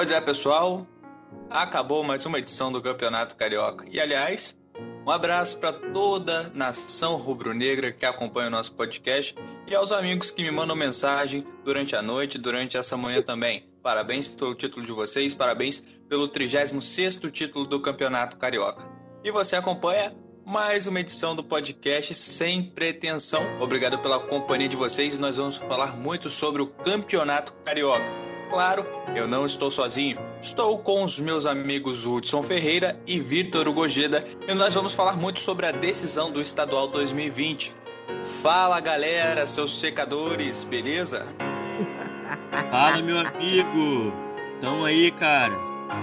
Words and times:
Pois 0.00 0.10
é, 0.12 0.18
pessoal, 0.18 0.86
acabou 1.50 2.02
mais 2.02 2.24
uma 2.24 2.38
edição 2.38 2.72
do 2.72 2.80
Campeonato 2.80 3.36
Carioca. 3.36 3.84
E 3.90 4.00
aliás, 4.00 4.56
um 5.06 5.10
abraço 5.10 5.58
para 5.58 5.72
toda 5.72 6.50
nação 6.54 7.16
rubro-negra 7.16 7.92
que 7.92 8.06
acompanha 8.06 8.46
o 8.46 8.50
nosso 8.50 8.72
podcast 8.72 9.34
e 9.66 9.74
aos 9.74 9.92
amigos 9.92 10.30
que 10.30 10.42
me 10.42 10.50
mandam 10.50 10.74
mensagem 10.74 11.46
durante 11.66 11.94
a 11.94 12.00
noite, 12.00 12.38
durante 12.38 12.78
essa 12.78 12.96
manhã 12.96 13.20
também. 13.20 13.66
Parabéns 13.82 14.26
pelo 14.26 14.54
título 14.54 14.86
de 14.86 14.92
vocês, 14.92 15.34
parabéns 15.34 15.82
pelo 16.08 16.26
36º 16.26 17.30
título 17.30 17.66
do 17.66 17.78
Campeonato 17.78 18.38
Carioca. 18.38 18.88
E 19.22 19.30
você 19.30 19.56
acompanha 19.56 20.16
mais 20.46 20.86
uma 20.86 21.00
edição 21.00 21.36
do 21.36 21.44
podcast 21.44 22.14
sem 22.14 22.62
pretensão. 22.62 23.42
Obrigado 23.60 23.98
pela 23.98 24.18
companhia 24.18 24.66
de 24.66 24.76
vocês. 24.76 25.18
Nós 25.18 25.36
vamos 25.36 25.58
falar 25.58 25.94
muito 25.94 26.30
sobre 26.30 26.62
o 26.62 26.68
Campeonato 26.68 27.52
Carioca. 27.66 28.29
Claro, 28.50 28.84
eu 29.14 29.28
não 29.28 29.46
estou 29.46 29.70
sozinho. 29.70 30.18
Estou 30.42 30.76
com 30.80 31.04
os 31.04 31.20
meus 31.20 31.46
amigos 31.46 32.04
Hudson 32.04 32.42
Ferreira 32.42 33.00
e 33.06 33.20
Vitor 33.20 33.68
Ugojeda 33.68 34.24
e 34.48 34.52
nós 34.54 34.74
vamos 34.74 34.92
falar 34.92 35.12
muito 35.12 35.38
sobre 35.38 35.66
a 35.66 35.70
decisão 35.70 36.32
do 36.32 36.42
Estadual 36.42 36.88
2020. 36.88 37.72
Fala 38.42 38.80
galera, 38.80 39.46
seus 39.46 39.78
secadores, 39.78 40.64
beleza? 40.64 41.26
Fala 42.72 43.00
meu 43.00 43.18
amigo, 43.18 44.12
tamo 44.60 44.84
aí 44.84 45.12
cara. 45.12 45.56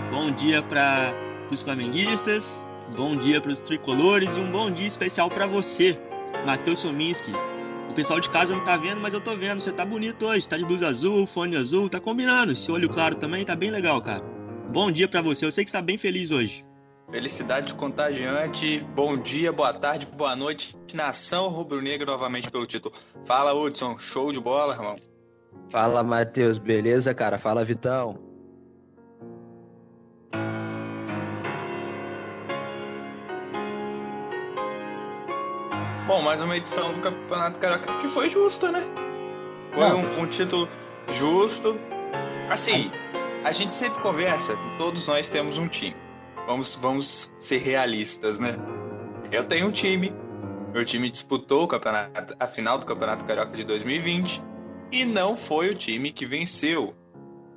Bom 0.10 0.32
dia 0.32 0.64
para 0.64 1.14
os 1.52 1.62
flamenguistas, 1.62 2.64
bom 2.96 3.18
dia 3.18 3.42
para 3.42 3.52
os 3.52 3.60
tricolores 3.60 4.38
e 4.38 4.40
um 4.40 4.50
bom 4.50 4.72
dia 4.72 4.88
especial 4.88 5.30
para 5.30 5.46
você, 5.46 6.00
Matheus 6.46 6.80
Sominski. 6.80 7.34
O 7.98 8.00
pessoal 8.00 8.20
de 8.20 8.30
casa 8.30 8.56
não 8.56 8.64
tá 8.64 8.78
vendo, 8.78 9.02
mas 9.02 9.12
eu 9.12 9.20
tô 9.20 9.36
vendo. 9.36 9.60
Você 9.60 9.72
tá 9.72 9.84
bonito 9.84 10.28
hoje, 10.28 10.48
tá 10.48 10.56
de 10.56 10.64
blusa 10.64 10.88
azul, 10.88 11.26
fone 11.26 11.58
azul, 11.58 11.90
tá 11.90 12.00
combinando. 12.00 12.52
Esse 12.52 12.72
olho 12.72 12.88
claro 12.88 13.16
também 13.16 13.44
tá 13.44 13.56
bem 13.56 13.72
legal, 13.72 14.00
cara. 14.00 14.24
Bom 14.72 14.92
dia 14.92 15.08
para 15.08 15.20
você, 15.20 15.48
eu 15.48 15.52
sei 15.52 15.64
que 15.64 15.72
você 15.72 15.78
tá 15.78 15.82
bem 15.82 15.98
feliz 15.98 16.30
hoje. 16.30 16.64
Felicidade 17.10 17.74
contagiante, 17.74 18.86
bom 18.94 19.18
dia, 19.18 19.52
boa 19.52 19.74
tarde, 19.74 20.06
boa 20.06 20.36
noite. 20.36 20.78
Nação 20.94 21.48
rubro-negra 21.48 22.06
novamente 22.12 22.52
pelo 22.52 22.68
título. 22.68 22.94
Fala, 23.26 23.56
Hudson, 23.56 23.98
show 23.98 24.32
de 24.32 24.40
bola, 24.40 24.76
irmão. 24.76 24.96
Fala, 25.68 26.04
Matheus, 26.04 26.60
beleza, 26.60 27.16
cara? 27.16 27.40
Fala, 27.40 27.66
Vitão. 27.66 28.27
Bom, 36.08 36.22
mais 36.22 36.42
uma 36.42 36.56
edição 36.56 36.94
do 36.94 37.02
Campeonato 37.02 37.60
Carioca 37.60 38.00
que 38.00 38.08
foi 38.08 38.30
justa, 38.30 38.72
né? 38.72 38.80
Foi 39.74 39.84
um, 39.92 40.22
um, 40.22 40.26
título 40.26 40.70
justo. 41.10 41.78
Assim, 42.50 42.90
a 43.44 43.52
gente 43.52 43.76
sempre 43.76 44.02
conversa, 44.02 44.56
todos 44.78 45.06
nós 45.06 45.28
temos 45.28 45.58
um 45.58 45.68
time. 45.68 45.98
Vamos, 46.46 46.76
vamos 46.76 47.30
ser 47.38 47.58
realistas, 47.58 48.40
né? 48.40 48.56
Eu 49.34 49.44
tenho 49.44 49.68
um 49.68 49.72
time, 49.72 50.14
meu 50.74 50.86
time 50.86 51.10
disputou 51.10 51.64
o 51.64 51.68
campeonato, 51.68 52.34
a 52.40 52.48
final 52.48 52.78
do 52.78 52.86
Campeonato 52.86 53.26
Carioca 53.26 53.52
de 53.52 53.66
2020 53.66 54.42
e 54.94 55.04
não 55.04 55.36
foi 55.36 55.72
o 55.72 55.76
time 55.76 56.14
que 56.14 56.26
venceu. 56.26 56.96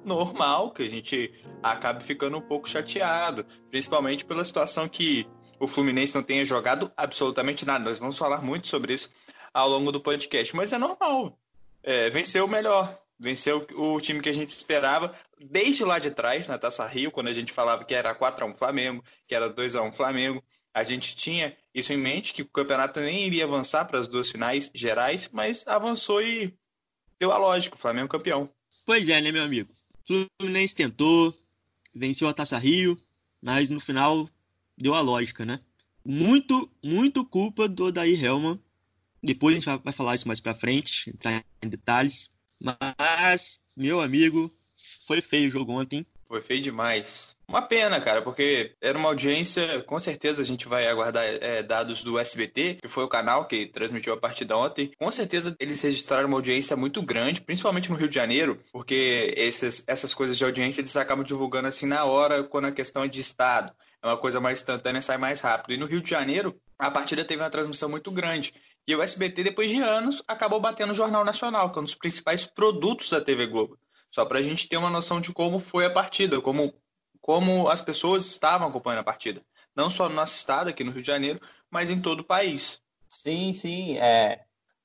Normal 0.04 0.72
que 0.72 0.82
a 0.82 0.90
gente 0.90 1.32
acabe 1.62 2.02
ficando 2.02 2.36
um 2.36 2.40
pouco 2.40 2.68
chateado, 2.68 3.46
principalmente 3.70 4.24
pela 4.24 4.44
situação 4.44 4.88
que 4.88 5.28
o 5.60 5.66
Fluminense 5.66 6.14
não 6.14 6.22
tenha 6.22 6.44
jogado 6.44 6.90
absolutamente 6.96 7.66
nada. 7.66 7.84
Nós 7.84 7.98
vamos 7.98 8.16
falar 8.16 8.42
muito 8.42 8.66
sobre 8.66 8.94
isso 8.94 9.10
ao 9.52 9.68
longo 9.68 9.92
do 9.92 10.00
podcast, 10.00 10.56
mas 10.56 10.72
é 10.72 10.78
normal. 10.78 11.38
É, 11.82 12.08
venceu 12.08 12.46
o 12.46 12.48
melhor, 12.48 12.98
venceu 13.18 13.66
o 13.76 14.00
time 14.00 14.22
que 14.22 14.30
a 14.30 14.34
gente 14.34 14.48
esperava 14.48 15.14
desde 15.38 15.84
lá 15.84 15.98
de 15.98 16.10
trás, 16.10 16.48
na 16.48 16.58
Taça 16.58 16.86
Rio, 16.86 17.10
quando 17.10 17.28
a 17.28 17.32
gente 17.32 17.52
falava 17.52 17.84
que 17.84 17.94
era 17.94 18.14
4 18.14 18.44
a 18.44 18.48
1 18.48 18.54
Flamengo, 18.54 19.04
que 19.28 19.34
era 19.34 19.50
2 19.50 19.76
a 19.76 19.82
1 19.82 19.92
Flamengo. 19.92 20.42
A 20.72 20.82
gente 20.82 21.14
tinha 21.14 21.54
isso 21.74 21.92
em 21.92 21.98
mente, 21.98 22.32
que 22.32 22.42
o 22.42 22.48
campeonato 22.48 23.00
nem 23.00 23.26
iria 23.26 23.44
avançar 23.44 23.84
para 23.84 23.98
as 23.98 24.08
duas 24.08 24.30
finais 24.30 24.70
gerais, 24.74 25.28
mas 25.32 25.66
avançou 25.66 26.22
e 26.22 26.54
deu 27.18 27.32
a 27.32 27.38
lógica, 27.38 27.76
o 27.76 27.78
Flamengo 27.78 28.08
campeão. 28.08 28.48
Pois 28.86 29.06
é, 29.08 29.20
né, 29.20 29.30
meu 29.30 29.42
amigo? 29.42 29.70
O 30.08 30.26
Fluminense 30.40 30.74
tentou, 30.74 31.34
venceu 31.94 32.28
a 32.28 32.32
Taça 32.32 32.56
Rio, 32.56 32.96
mas 33.42 33.68
no 33.68 33.80
final 33.80 34.28
deu 34.80 34.94
a 34.94 35.00
lógica, 35.00 35.44
né? 35.44 35.60
Muito, 36.04 36.70
muito 36.82 37.24
culpa 37.24 37.68
do 37.68 37.84
Odair 37.84 38.24
Helman. 38.24 38.58
Depois 39.22 39.54
a 39.54 39.60
gente 39.60 39.84
vai 39.84 39.92
falar 39.92 40.14
isso 40.14 40.26
mais 40.26 40.40
pra 40.40 40.54
frente, 40.54 41.10
entrar 41.10 41.44
em 41.62 41.68
detalhes. 41.68 42.30
Mas, 42.58 43.60
meu 43.76 44.00
amigo, 44.00 44.50
foi 45.06 45.20
feio 45.20 45.48
o 45.48 45.52
jogo 45.52 45.72
ontem. 45.72 46.06
Foi 46.24 46.40
feio 46.40 46.60
demais. 46.60 47.36
Uma 47.46 47.60
pena, 47.60 48.00
cara, 48.00 48.22
porque 48.22 48.72
era 48.80 48.96
uma 48.96 49.08
audiência. 49.08 49.82
Com 49.82 49.98
certeza 49.98 50.40
a 50.40 50.44
gente 50.44 50.68
vai 50.68 50.86
aguardar 50.86 51.24
é, 51.24 51.62
dados 51.62 52.02
do 52.02 52.18
SBT, 52.18 52.78
que 52.80 52.86
foi 52.88 53.02
o 53.02 53.08
canal 53.08 53.46
que 53.46 53.66
transmitiu 53.66 54.14
a 54.14 54.16
partida 54.16 54.56
ontem. 54.56 54.92
Com 54.96 55.10
certeza 55.10 55.56
eles 55.58 55.82
registraram 55.82 56.28
uma 56.28 56.36
audiência 56.36 56.76
muito 56.76 57.02
grande, 57.02 57.40
principalmente 57.40 57.90
no 57.90 57.96
Rio 57.96 58.08
de 58.08 58.14
Janeiro, 58.14 58.60
porque 58.72 59.34
esses, 59.36 59.82
essas 59.88 60.14
coisas 60.14 60.38
de 60.38 60.44
audiência 60.44 60.80
eles 60.80 60.94
acabam 60.96 61.24
divulgando 61.24 61.66
assim 61.66 61.86
na 61.86 62.04
hora, 62.04 62.44
quando 62.44 62.66
a 62.66 62.72
questão 62.72 63.02
é 63.02 63.08
de 63.08 63.18
estado 63.18 63.72
é 64.02 64.06
uma 64.06 64.16
coisa 64.16 64.40
mais 64.40 64.60
instantânea, 64.60 65.02
sai 65.02 65.18
mais 65.18 65.40
rápido. 65.40 65.74
E 65.74 65.76
no 65.76 65.86
Rio 65.86 66.00
de 66.00 66.08
Janeiro, 66.08 66.58
a 66.78 66.90
partida 66.90 67.24
teve 67.24 67.42
uma 67.42 67.50
transmissão 67.50 67.88
muito 67.88 68.10
grande. 68.10 68.54
E 68.86 68.94
o 68.94 69.02
SBT, 69.02 69.44
depois 69.44 69.70
de 69.70 69.80
anos, 69.80 70.22
acabou 70.26 70.58
batendo 70.58 70.90
o 70.90 70.94
Jornal 70.94 71.24
Nacional, 71.24 71.70
que 71.70 71.78
é 71.78 71.82
um 71.82 71.84
dos 71.84 71.94
principais 71.94 72.46
produtos 72.46 73.10
da 73.10 73.20
TV 73.20 73.46
Globo. 73.46 73.78
Só 74.10 74.24
para 74.24 74.38
a 74.38 74.42
gente 74.42 74.68
ter 74.68 74.76
uma 74.76 74.90
noção 74.90 75.20
de 75.20 75.32
como 75.32 75.58
foi 75.58 75.84
a 75.84 75.90
partida, 75.90 76.40
como, 76.40 76.74
como 77.20 77.68
as 77.68 77.80
pessoas 77.80 78.26
estavam 78.26 78.68
acompanhando 78.68 79.00
a 79.00 79.04
partida. 79.04 79.42
Não 79.76 79.90
só 79.90 80.08
no 80.08 80.14
nosso 80.14 80.34
estado, 80.34 80.68
aqui 80.68 80.82
no 80.82 80.90
Rio 80.90 81.02
de 81.02 81.06
Janeiro, 81.06 81.40
mas 81.70 81.90
em 81.90 82.00
todo 82.00 82.20
o 82.20 82.24
país. 82.24 82.80
Sim, 83.08 83.52
sim. 83.52 83.98
É, 83.98 84.40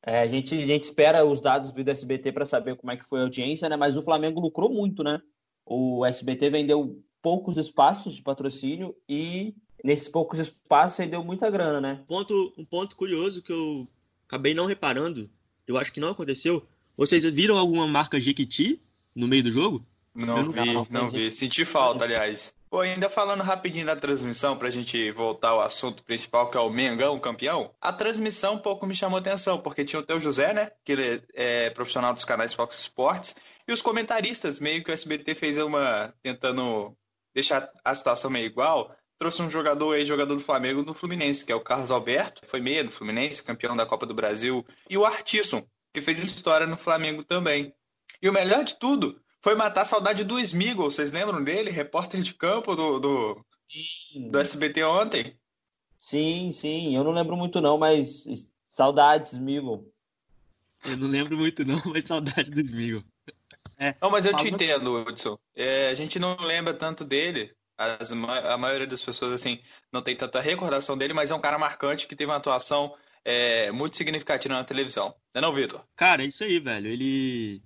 é, 0.05 0.19
a, 0.19 0.27
gente, 0.27 0.55
a 0.55 0.67
gente 0.67 0.83
espera 0.83 1.25
os 1.25 1.39
dados 1.39 1.71
do 1.71 1.89
SBT 1.89 2.31
para 2.31 2.45
saber 2.45 2.75
como 2.75 2.91
é 2.91 2.97
que 2.97 3.05
foi 3.05 3.19
a 3.19 3.23
audiência, 3.23 3.67
né? 3.67 3.75
Mas 3.75 3.97
o 3.97 4.03
Flamengo 4.03 4.39
lucrou 4.39 4.69
muito, 4.69 5.03
né? 5.03 5.19
O 5.65 6.05
SBT 6.05 6.49
vendeu 6.51 7.01
poucos 7.25 7.57
espaços 7.57 8.13
de 8.13 8.21
patrocínio 8.21 8.95
e 9.09 9.55
nesses 9.83 10.07
poucos 10.07 10.37
espaços 10.37 10.99
aí 10.99 11.07
deu 11.07 11.23
muita 11.23 11.49
grana, 11.49 11.81
né? 11.81 11.99
Um 12.03 12.05
ponto, 12.05 12.53
um 12.55 12.63
ponto 12.63 12.95
curioso 12.95 13.41
que 13.41 13.51
eu 13.51 13.87
acabei 14.27 14.53
não 14.53 14.67
reparando, 14.67 15.27
eu 15.67 15.75
acho 15.75 15.91
que 15.91 15.99
não 15.99 16.09
aconteceu. 16.09 16.67
Vocês 16.95 17.23
viram 17.23 17.57
alguma 17.57 17.87
marca 17.87 18.21
Jequiti 18.21 18.79
no 19.15 19.27
meio 19.27 19.41
do 19.41 19.51
jogo? 19.51 19.83
Não, 20.13 20.43
não 20.43 20.51
vi, 20.51 20.73
não, 20.73 20.87
não 20.87 21.09
vi. 21.09 21.31
Senti 21.31 21.65
falta, 21.65 22.05
aliás. 22.05 22.53
Pô, 22.69 22.81
ainda 22.81 23.09
falando 23.09 23.41
rapidinho 23.41 23.87
da 23.87 23.95
transmissão, 23.95 24.55
pra 24.55 24.69
gente 24.69 25.09
voltar 25.09 25.49
ao 25.49 25.61
assunto 25.61 26.03
principal, 26.03 26.51
que 26.51 26.57
é 26.57 26.61
o 26.61 26.69
Mengão 26.69 27.17
campeão, 27.17 27.71
a 27.81 27.91
transmissão 27.91 28.53
um 28.53 28.59
pouco 28.59 28.85
me 28.85 28.95
chamou 28.95 29.17
atenção, 29.17 29.59
porque 29.59 29.83
tinha 29.83 29.99
o 29.99 30.05
Teu 30.05 30.19
José, 30.19 30.53
né, 30.53 30.69
que 30.83 30.91
ele 30.91 31.23
é 31.33 31.71
profissional 31.71 32.13
dos 32.13 32.23
canais 32.23 32.53
Fox 32.53 32.77
Sports, 32.77 33.35
e 33.67 33.73
os 33.73 33.81
comentaristas, 33.81 34.59
meio 34.59 34.83
que 34.83 34.91
o 34.91 34.93
SBT 34.93 35.33
fez 35.33 35.57
uma, 35.57 36.13
tentando 36.21 36.95
deixar 37.35 37.69
a 37.83 37.93
situação 37.93 38.31
meio 38.31 38.45
igual, 38.45 38.95
trouxe 39.19 39.41
um 39.41 39.49
jogador 39.49 39.93
aí, 39.93 40.05
jogador 40.05 40.33
do 40.33 40.41
Flamengo 40.41 40.81
do 40.81 40.93
Fluminense, 40.93 41.45
que 41.45 41.51
é 41.51 41.55
o 41.55 41.61
Carlos 41.61 41.91
Alberto, 41.91 42.41
foi 42.45 42.61
meia 42.61 42.83
do 42.83 42.89
Fluminense, 42.89 43.43
campeão 43.43 43.75
da 43.75 43.85
Copa 43.85 44.05
do 44.05 44.13
Brasil, 44.13 44.65
e 44.89 44.97
o 44.97 45.05
Artisson, 45.05 45.67
que 45.93 46.01
fez 46.01 46.19
história 46.19 46.65
no 46.65 46.77
Flamengo 46.77 47.23
também. 47.23 47.75
E 48.21 48.29
o 48.29 48.33
melhor 48.33 48.63
de 48.63 48.79
tudo 48.79 49.21
foi 49.43 49.53
matar 49.53 49.81
a 49.81 49.85
saudade 49.85 50.23
do 50.23 50.39
Smigol, 50.39 50.89
vocês 50.89 51.11
lembram 51.11 51.43
dele? 51.43 51.69
Repórter 51.69 52.21
de 52.21 52.33
campo 52.33 52.73
do, 52.73 52.99
do, 52.99 53.45
do 54.29 54.39
SBT 54.39 54.83
ontem. 54.85 55.37
Sim, 55.99 56.51
sim, 56.51 56.95
eu 56.95 57.03
não 57.03 57.11
lembro 57.11 57.35
muito 57.35 57.59
não, 57.59 57.77
mas 57.77 58.23
saudades, 58.69 59.33
Smigol. 59.33 59.91
Eu 60.85 60.97
não 60.97 61.07
lembro 61.07 61.37
muito 61.37 61.65
não, 61.65 61.81
mas 61.85 62.05
saudade 62.05 62.49
do 62.49 62.61
Smigol. 62.61 63.03
É, 63.77 63.93
não, 64.01 64.09
mas 64.09 64.25
eu 64.25 64.35
te 64.35 64.47
entendo, 64.47 65.01
Hudson. 65.01 65.37
É, 65.55 65.89
a 65.89 65.95
gente 65.95 66.19
não 66.19 66.35
lembra 66.37 66.73
tanto 66.73 67.03
dele. 67.03 67.51
As, 67.77 68.11
a 68.11 68.57
maioria 68.57 68.87
das 68.87 69.01
pessoas, 69.01 69.33
assim, 69.33 69.59
não 69.91 70.01
tem 70.01 70.15
tanta 70.15 70.39
recordação 70.39 70.97
dele, 70.97 71.13
mas 71.13 71.31
é 71.31 71.35
um 71.35 71.41
cara 71.41 71.57
marcante 71.57 72.07
que 72.07 72.15
teve 72.15 72.31
uma 72.31 72.37
atuação 72.37 72.95
é, 73.23 73.71
muito 73.71 73.97
significativa 73.97 74.53
na 74.53 74.63
televisão. 74.63 75.13
Não 75.33 75.39
é 75.39 75.41
não, 75.41 75.53
Vitor? 75.53 75.83
Cara, 75.95 76.23
é 76.23 76.27
isso 76.27 76.43
aí, 76.43 76.59
velho. 76.59 76.87
Ele... 76.87 77.61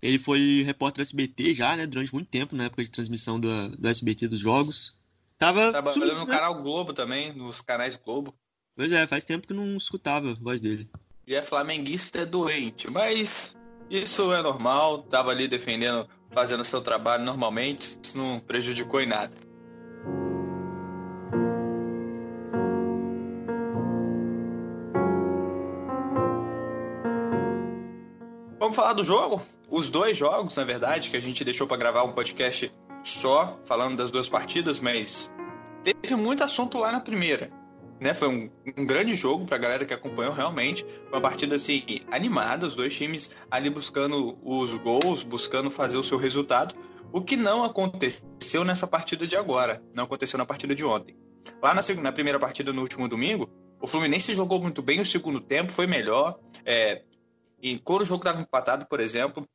Ele 0.00 0.18
foi 0.18 0.64
repórter 0.66 1.04
do 1.04 1.06
SBT 1.06 1.54
já, 1.54 1.76
né? 1.76 1.86
Durante 1.86 2.12
muito 2.12 2.28
tempo, 2.28 2.56
na 2.56 2.64
época 2.64 2.82
de 2.82 2.90
transmissão 2.90 3.38
do, 3.38 3.68
do 3.76 3.88
SBT 3.88 4.26
dos 4.26 4.40
jogos. 4.40 4.94
Tava 5.38 5.70
Trabalhando 5.70 6.20
no 6.20 6.26
canal 6.26 6.60
Globo 6.60 6.92
também, 6.92 7.32
nos 7.32 7.60
canais 7.60 7.96
Globo. 7.96 8.34
Pois 8.74 8.90
é, 8.90 9.06
faz 9.06 9.24
tempo 9.24 9.46
que 9.46 9.54
não 9.54 9.76
escutava 9.76 10.30
a 10.30 10.34
voz 10.34 10.60
dele. 10.60 10.88
E 11.26 11.34
é 11.34 11.42
flamenguista 11.42 12.26
doente, 12.26 12.90
mas 12.90 13.56
isso 13.92 14.32
é 14.32 14.40
normal, 14.40 15.00
estava 15.04 15.30
ali 15.30 15.46
defendendo, 15.46 16.08
fazendo 16.30 16.64
seu 16.64 16.80
trabalho 16.80 17.24
normalmente, 17.24 17.98
isso 18.02 18.16
não 18.16 18.40
prejudicou 18.40 19.02
em 19.02 19.06
nada. 19.06 19.36
Vamos 28.58 28.74
falar 28.74 28.94
do 28.94 29.04
jogo? 29.04 29.42
Os 29.68 29.90
dois 29.90 30.16
jogos, 30.16 30.56
na 30.56 30.64
verdade, 30.64 31.10
que 31.10 31.16
a 31.16 31.20
gente 31.20 31.44
deixou 31.44 31.66
para 31.66 31.76
gravar 31.76 32.04
um 32.04 32.12
podcast 32.12 32.72
só 33.02 33.58
falando 33.64 33.96
das 33.98 34.10
duas 34.10 34.28
partidas, 34.28 34.80
mas 34.80 35.30
teve 35.84 36.16
muito 36.16 36.42
assunto 36.42 36.78
lá 36.78 36.90
na 36.90 37.00
primeira. 37.00 37.61
Né, 38.02 38.12
foi 38.12 38.26
um, 38.26 38.50
um 38.76 38.84
grande 38.84 39.14
jogo 39.14 39.46
para 39.46 39.54
a 39.54 39.60
galera 39.60 39.86
que 39.86 39.94
acompanhou 39.94 40.32
realmente. 40.32 40.84
Foi 41.08 41.12
uma 41.12 41.20
partida 41.20 41.54
assim 41.54 41.84
animada, 42.10 42.66
os 42.66 42.74
dois 42.74 42.92
times 42.96 43.30
ali 43.48 43.70
buscando 43.70 44.36
os 44.42 44.74
gols, 44.74 45.22
buscando 45.22 45.70
fazer 45.70 45.96
o 45.96 46.02
seu 46.02 46.18
resultado. 46.18 46.74
O 47.12 47.22
que 47.22 47.36
não 47.36 47.62
aconteceu 47.62 48.64
nessa 48.64 48.88
partida 48.88 49.24
de 49.24 49.36
agora, 49.36 49.80
não 49.94 50.02
aconteceu 50.02 50.36
na 50.36 50.44
partida 50.44 50.74
de 50.74 50.84
ontem. 50.84 51.16
Lá 51.62 51.72
na, 51.72 51.80
na 52.02 52.10
primeira 52.10 52.40
partida 52.40 52.72
no 52.72 52.82
último 52.82 53.06
domingo, 53.06 53.48
o 53.80 53.86
Fluminense 53.86 54.34
jogou 54.34 54.60
muito 54.60 54.82
bem 54.82 55.00
o 55.00 55.06
segundo 55.06 55.40
tempo, 55.40 55.70
foi 55.70 55.86
melhor. 55.86 56.40
É, 56.64 57.04
e 57.62 57.78
quando 57.78 58.00
o 58.00 58.04
jogo 58.04 58.22
estava 58.22 58.40
empatado, 58.40 58.84
por 58.86 58.98
exemplo, 58.98 59.46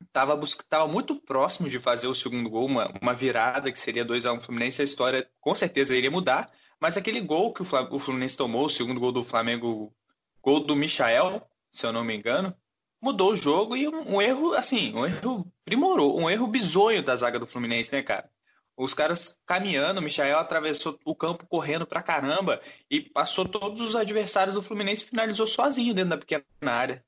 estava 0.00 0.40
tava 0.66 0.86
muito 0.90 1.14
próximo 1.16 1.68
de 1.68 1.78
fazer 1.78 2.06
o 2.06 2.14
segundo 2.14 2.48
gol, 2.48 2.64
uma, 2.64 2.90
uma 3.02 3.12
virada 3.12 3.70
que 3.70 3.78
seria 3.78 4.02
2 4.02 4.24
a 4.24 4.32
1 4.32 4.36
um 4.36 4.40
Fluminense, 4.40 4.80
a 4.80 4.84
história 4.86 5.28
com 5.42 5.54
certeza 5.54 5.94
iria 5.94 6.10
mudar, 6.10 6.46
mas 6.82 6.96
aquele 6.96 7.20
gol 7.20 7.54
que 7.54 7.62
o 7.62 7.98
Fluminense 8.00 8.36
tomou, 8.36 8.66
o 8.66 8.68
segundo 8.68 8.98
gol 8.98 9.12
do 9.12 9.22
Flamengo, 9.22 9.94
gol 10.42 10.58
do 10.58 10.74
Michael, 10.74 11.40
se 11.70 11.86
eu 11.86 11.92
não 11.92 12.02
me 12.02 12.12
engano, 12.12 12.52
mudou 13.00 13.30
o 13.30 13.36
jogo 13.36 13.76
e 13.76 13.86
um, 13.86 14.16
um 14.16 14.20
erro, 14.20 14.52
assim, 14.54 14.92
um 14.92 15.06
erro 15.06 15.46
primorou, 15.64 16.18
um 16.18 16.28
erro 16.28 16.48
bizonho 16.48 17.00
da 17.00 17.14
zaga 17.14 17.38
do 17.38 17.46
Fluminense, 17.46 17.92
né, 17.94 18.02
cara? 18.02 18.28
Os 18.76 18.92
caras 18.94 19.40
caminhando, 19.46 20.00
o 20.00 20.02
Michael 20.02 20.40
atravessou 20.40 20.98
o 21.04 21.14
campo 21.14 21.46
correndo 21.46 21.86
pra 21.86 22.02
caramba 22.02 22.60
e 22.90 23.00
passou 23.00 23.44
todos 23.44 23.80
os 23.80 23.94
adversários 23.94 24.56
do 24.56 24.62
Fluminense 24.62 25.04
e 25.04 25.08
finalizou 25.08 25.46
sozinho 25.46 25.94
dentro 25.94 26.10
da 26.10 26.18
pequena 26.18 26.42
área. 26.64 27.04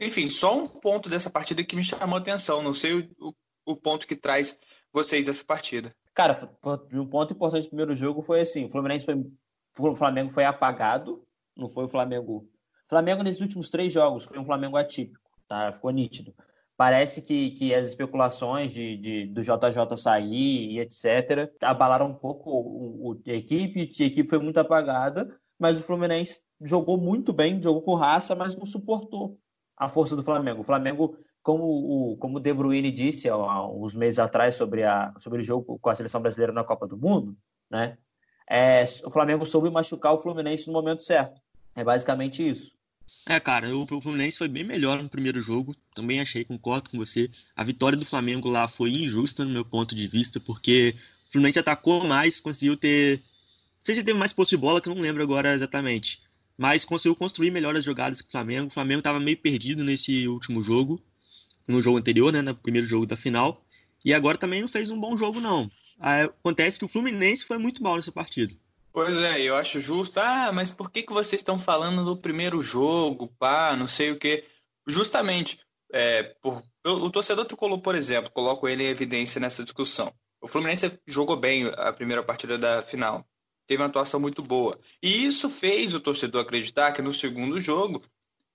Enfim, 0.00 0.30
só 0.30 0.56
um 0.56 0.66
ponto 0.66 1.10
dessa 1.10 1.28
partida 1.28 1.62
que 1.62 1.76
me 1.76 1.84
chamou 1.84 2.16
atenção. 2.16 2.62
Não 2.62 2.72
sei 2.72 3.10
o, 3.20 3.34
o 3.66 3.76
ponto 3.76 4.06
que 4.06 4.16
traz 4.16 4.58
vocês 4.90 5.26
dessa 5.26 5.44
partida. 5.44 5.94
Cara, 6.18 6.50
um 6.94 7.06
ponto 7.06 7.32
importante 7.32 7.66
do 7.66 7.68
primeiro 7.68 7.94
jogo 7.94 8.20
foi 8.22 8.40
assim: 8.40 8.64
o 8.64 8.68
Fluminense 8.68 9.04
foi. 9.04 9.24
O 9.78 9.94
Flamengo 9.94 10.32
foi 10.32 10.44
apagado, 10.44 11.24
não 11.56 11.68
foi 11.68 11.84
o 11.84 11.88
Flamengo. 11.88 12.38
O 12.38 12.88
Flamengo 12.88 13.22
nesses 13.22 13.40
últimos 13.40 13.70
três 13.70 13.92
jogos 13.92 14.24
foi 14.24 14.36
um 14.36 14.44
Flamengo 14.44 14.76
atípico, 14.76 15.30
tá? 15.46 15.70
Ficou 15.72 15.92
nítido. 15.92 16.34
Parece 16.76 17.22
que, 17.22 17.52
que 17.52 17.72
as 17.72 17.86
especulações 17.86 18.72
de, 18.72 18.96
de, 18.96 19.26
do 19.26 19.42
JJ 19.42 19.96
sair 19.96 20.72
e 20.72 20.80
etc. 20.80 21.52
abalaram 21.62 22.08
um 22.08 22.14
pouco 22.14 22.50
o, 22.50 23.12
o, 23.12 23.22
a 23.24 23.32
equipe, 23.34 23.88
a 24.00 24.04
equipe 24.04 24.28
foi 24.28 24.40
muito 24.40 24.58
apagada, 24.58 25.32
mas 25.56 25.78
o 25.78 25.84
Fluminense 25.84 26.40
jogou 26.60 26.98
muito 26.98 27.32
bem, 27.32 27.62
jogou 27.62 27.82
com 27.82 27.94
raça, 27.94 28.34
mas 28.34 28.56
não 28.56 28.66
suportou 28.66 29.38
a 29.76 29.86
força 29.86 30.16
do 30.16 30.24
Flamengo. 30.24 30.62
O 30.62 30.64
Flamengo, 30.64 31.16
como 31.42 31.64
o, 31.64 32.16
como 32.16 32.40
De 32.40 32.52
Bruyne 32.52 32.90
disse 32.90 33.28
há 33.28 33.66
uns 33.66 33.94
meses 33.94 34.18
atrás 34.18 34.54
sobre, 34.54 34.84
a, 34.84 35.12
sobre 35.18 35.40
o 35.40 35.42
jogo 35.42 35.78
com 35.78 35.90
a 35.90 35.94
seleção 35.94 36.20
brasileira 36.20 36.52
na 36.52 36.64
Copa 36.64 36.86
do 36.86 36.96
Mundo, 36.96 37.36
né? 37.70 37.96
É, 38.48 38.82
o 39.04 39.10
Flamengo 39.10 39.44
soube 39.44 39.70
machucar 39.70 40.12
o 40.14 40.18
Fluminense 40.18 40.66
no 40.66 40.72
momento 40.72 41.02
certo. 41.02 41.40
É 41.74 41.84
basicamente 41.84 42.46
isso. 42.46 42.72
É, 43.26 43.38
cara, 43.38 43.76
o, 43.76 43.82
o 43.82 44.00
Fluminense 44.00 44.38
foi 44.38 44.48
bem 44.48 44.64
melhor 44.64 45.02
no 45.02 45.08
primeiro 45.08 45.42
jogo. 45.42 45.76
Também 45.94 46.20
achei, 46.20 46.44
concordo 46.44 46.88
com 46.90 46.96
você. 46.96 47.30
A 47.54 47.62
vitória 47.62 47.96
do 47.96 48.06
Flamengo 48.06 48.48
lá 48.48 48.66
foi 48.66 48.90
injusta 48.90 49.44
no 49.44 49.50
meu 49.50 49.64
ponto 49.64 49.94
de 49.94 50.06
vista, 50.06 50.40
porque 50.40 50.94
o 51.28 51.32
Fluminense 51.32 51.58
atacou 51.58 52.04
mais, 52.04 52.40
conseguiu 52.40 52.76
ter. 52.76 53.18
Não 53.18 53.84
sei 53.84 53.94
se 53.96 54.02
teve 54.02 54.18
mais 54.18 54.32
posse 54.32 54.50
de 54.50 54.56
bola, 54.56 54.80
que 54.80 54.88
eu 54.88 54.94
não 54.94 55.02
lembro 55.02 55.22
agora 55.22 55.54
exatamente 55.54 56.20
mas 56.58 56.84
conseguiu 56.84 57.14
construir 57.14 57.52
melhor 57.52 57.76
as 57.76 57.84
jogadas 57.84 58.20
que 58.20 58.26
o 58.26 58.32
Flamengo. 58.32 58.66
O 58.66 58.72
Flamengo 58.72 58.98
estava 58.98 59.20
meio 59.20 59.36
perdido 59.36 59.84
nesse 59.84 60.26
último 60.26 60.60
jogo, 60.60 61.00
no 61.68 61.82
jogo 61.82 61.98
anterior, 61.98 62.32
né, 62.32 62.42
no 62.42 62.54
primeiro 62.54 62.86
jogo 62.86 63.06
da 63.06 63.16
final, 63.16 63.64
e 64.04 64.14
agora 64.14 64.38
também 64.38 64.60
não 64.60 64.68
fez 64.68 64.90
um 64.90 64.98
bom 64.98 65.16
jogo, 65.16 65.40
não. 65.40 65.70
Acontece 66.00 66.78
que 66.78 66.84
o 66.84 66.88
Fluminense 66.88 67.44
foi 67.44 67.58
muito 67.58 67.82
mal 67.82 67.96
nessa 67.96 68.10
partida. 68.10 68.54
Pois 68.92 69.16
é, 69.16 69.40
eu 69.42 69.54
acho 69.54 69.80
justo. 69.80 70.18
Ah, 70.18 70.50
mas 70.52 70.70
por 70.70 70.90
que, 70.90 71.02
que 71.02 71.12
vocês 71.12 71.40
estão 71.40 71.58
falando 71.58 72.04
do 72.04 72.16
primeiro 72.16 72.60
jogo, 72.60 73.28
pá, 73.38 73.76
não 73.76 73.86
sei 73.86 74.10
o 74.10 74.18
quê? 74.18 74.44
Justamente, 74.86 75.58
é, 75.92 76.22
por, 76.40 76.62
o 76.84 77.10
torcedor 77.10 77.44
tricolor, 77.44 77.78
por 77.80 77.94
exemplo, 77.94 78.30
coloco 78.30 78.66
ele 78.66 78.84
em 78.84 78.88
evidência 78.88 79.40
nessa 79.40 79.62
discussão. 79.62 80.12
O 80.40 80.48
Fluminense 80.48 80.98
jogou 81.06 81.36
bem 81.36 81.66
a 81.76 81.92
primeira 81.92 82.22
partida 82.22 82.56
da 82.56 82.82
final 82.82 83.26
teve 83.68 83.82
uma 83.82 83.88
atuação 83.88 84.18
muito 84.18 84.42
boa. 84.42 84.80
E 85.00 85.26
isso 85.26 85.48
fez 85.50 85.92
o 85.92 86.00
torcedor 86.00 86.40
acreditar 86.40 86.90
que 86.92 87.02
no 87.02 87.12
segundo 87.12 87.60
jogo 87.60 88.02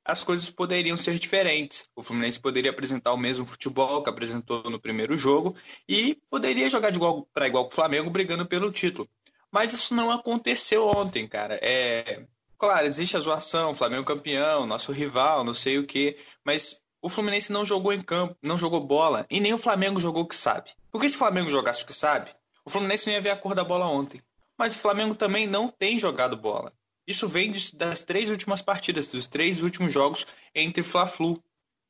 as 0.05 0.23
coisas 0.23 0.49
poderiam 0.49 0.97
ser 0.97 1.17
diferentes. 1.17 1.89
O 1.95 2.01
Fluminense 2.01 2.39
poderia 2.39 2.71
apresentar 2.71 3.13
o 3.13 3.17
mesmo 3.17 3.45
futebol 3.45 4.03
que 4.03 4.09
apresentou 4.09 4.69
no 4.69 4.79
primeiro 4.79 5.15
jogo 5.15 5.55
e 5.87 6.15
poderia 6.29 6.69
jogar 6.69 6.89
de 6.89 6.97
igual 6.97 7.27
para 7.33 7.47
igual 7.47 7.65
com 7.65 7.71
o 7.71 7.75
Flamengo 7.75 8.09
brigando 8.09 8.45
pelo 8.45 8.71
título. 8.71 9.07
Mas 9.51 9.71
isso 9.71 9.93
não 9.93 10.11
aconteceu 10.11 10.87
ontem, 10.87 11.27
cara. 11.27 11.59
É, 11.61 12.23
claro, 12.57 12.85
existe 12.85 13.15
a 13.15 13.19
zoação, 13.19 13.75
Flamengo 13.75 14.03
campeão, 14.03 14.65
nosso 14.65 14.91
rival, 14.91 15.43
não 15.43 15.53
sei 15.53 15.77
o 15.77 15.85
quê, 15.85 16.17
mas 16.43 16.83
o 17.01 17.07
Fluminense 17.07 17.51
não 17.51 17.65
jogou 17.65 17.93
em 17.93 18.01
campo, 18.01 18.35
não 18.41 18.57
jogou 18.57 18.81
bola 18.81 19.25
e 19.29 19.39
nem 19.39 19.53
o 19.53 19.57
Flamengo 19.57 19.99
jogou 19.99 20.23
o 20.23 20.27
que 20.27 20.35
sabe. 20.35 20.71
Porque 20.91 21.09
se 21.09 21.15
o 21.15 21.19
Flamengo 21.19 21.49
jogasse 21.49 21.83
o 21.83 21.85
que 21.85 21.93
sabe, 21.93 22.31
o 22.65 22.69
Fluminense 22.69 23.07
não 23.07 23.13
ia 23.13 23.21
ver 23.21 23.29
a 23.29 23.37
cor 23.37 23.53
da 23.53 23.63
bola 23.63 23.85
ontem. 23.87 24.21
Mas 24.57 24.75
o 24.75 24.79
Flamengo 24.79 25.15
também 25.15 25.45
não 25.45 25.67
tem 25.67 25.99
jogado 25.99 26.37
bola. 26.37 26.73
Isso 27.07 27.27
vem 27.27 27.53
das 27.73 28.03
três 28.03 28.29
últimas 28.29 28.61
partidas, 28.61 29.09
dos 29.09 29.27
três 29.27 29.61
últimos 29.61 29.93
jogos 29.93 30.25
entre 30.55 30.83
Fla-Flu. 30.83 31.43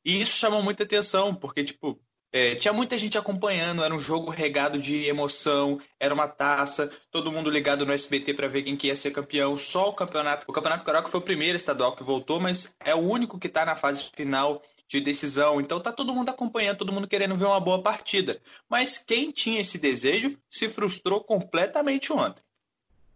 E 0.04 0.20
isso 0.20 0.36
chamou 0.36 0.62
muita 0.62 0.82
atenção, 0.82 1.34
porque, 1.34 1.64
tipo, 1.64 1.98
é, 2.36 2.56
tinha 2.56 2.72
muita 2.72 2.98
gente 2.98 3.16
acompanhando, 3.16 3.84
era 3.84 3.94
um 3.94 4.00
jogo 4.00 4.28
regado 4.28 4.76
de 4.80 5.04
emoção, 5.04 5.80
era 6.00 6.12
uma 6.12 6.26
taça, 6.26 6.90
todo 7.08 7.30
mundo 7.30 7.48
ligado 7.48 7.86
no 7.86 7.92
SBT 7.92 8.34
para 8.34 8.48
ver 8.48 8.64
quem 8.64 8.76
que 8.76 8.88
ia 8.88 8.96
ser 8.96 9.12
campeão. 9.12 9.56
Só 9.56 9.90
o 9.90 9.94
campeonato. 9.94 10.44
O 10.48 10.52
Campeonato 10.52 10.84
Carioca 10.84 11.08
foi 11.08 11.20
o 11.20 11.22
primeiro 11.22 11.56
estadual 11.56 11.94
que 11.94 12.02
voltou, 12.02 12.40
mas 12.40 12.74
é 12.80 12.92
o 12.92 12.98
único 12.98 13.38
que 13.38 13.46
está 13.46 13.64
na 13.64 13.76
fase 13.76 14.10
final 14.12 14.60
de 14.88 15.00
decisão. 15.00 15.60
Então 15.60 15.78
tá 15.78 15.92
todo 15.92 16.12
mundo 16.12 16.28
acompanhando, 16.28 16.78
todo 16.78 16.92
mundo 16.92 17.06
querendo 17.06 17.36
ver 17.36 17.46
uma 17.46 17.60
boa 17.60 17.80
partida. 17.80 18.42
Mas 18.68 18.98
quem 18.98 19.30
tinha 19.30 19.60
esse 19.60 19.78
desejo 19.78 20.36
se 20.48 20.68
frustrou 20.68 21.22
completamente 21.22 22.12
ontem. 22.12 22.42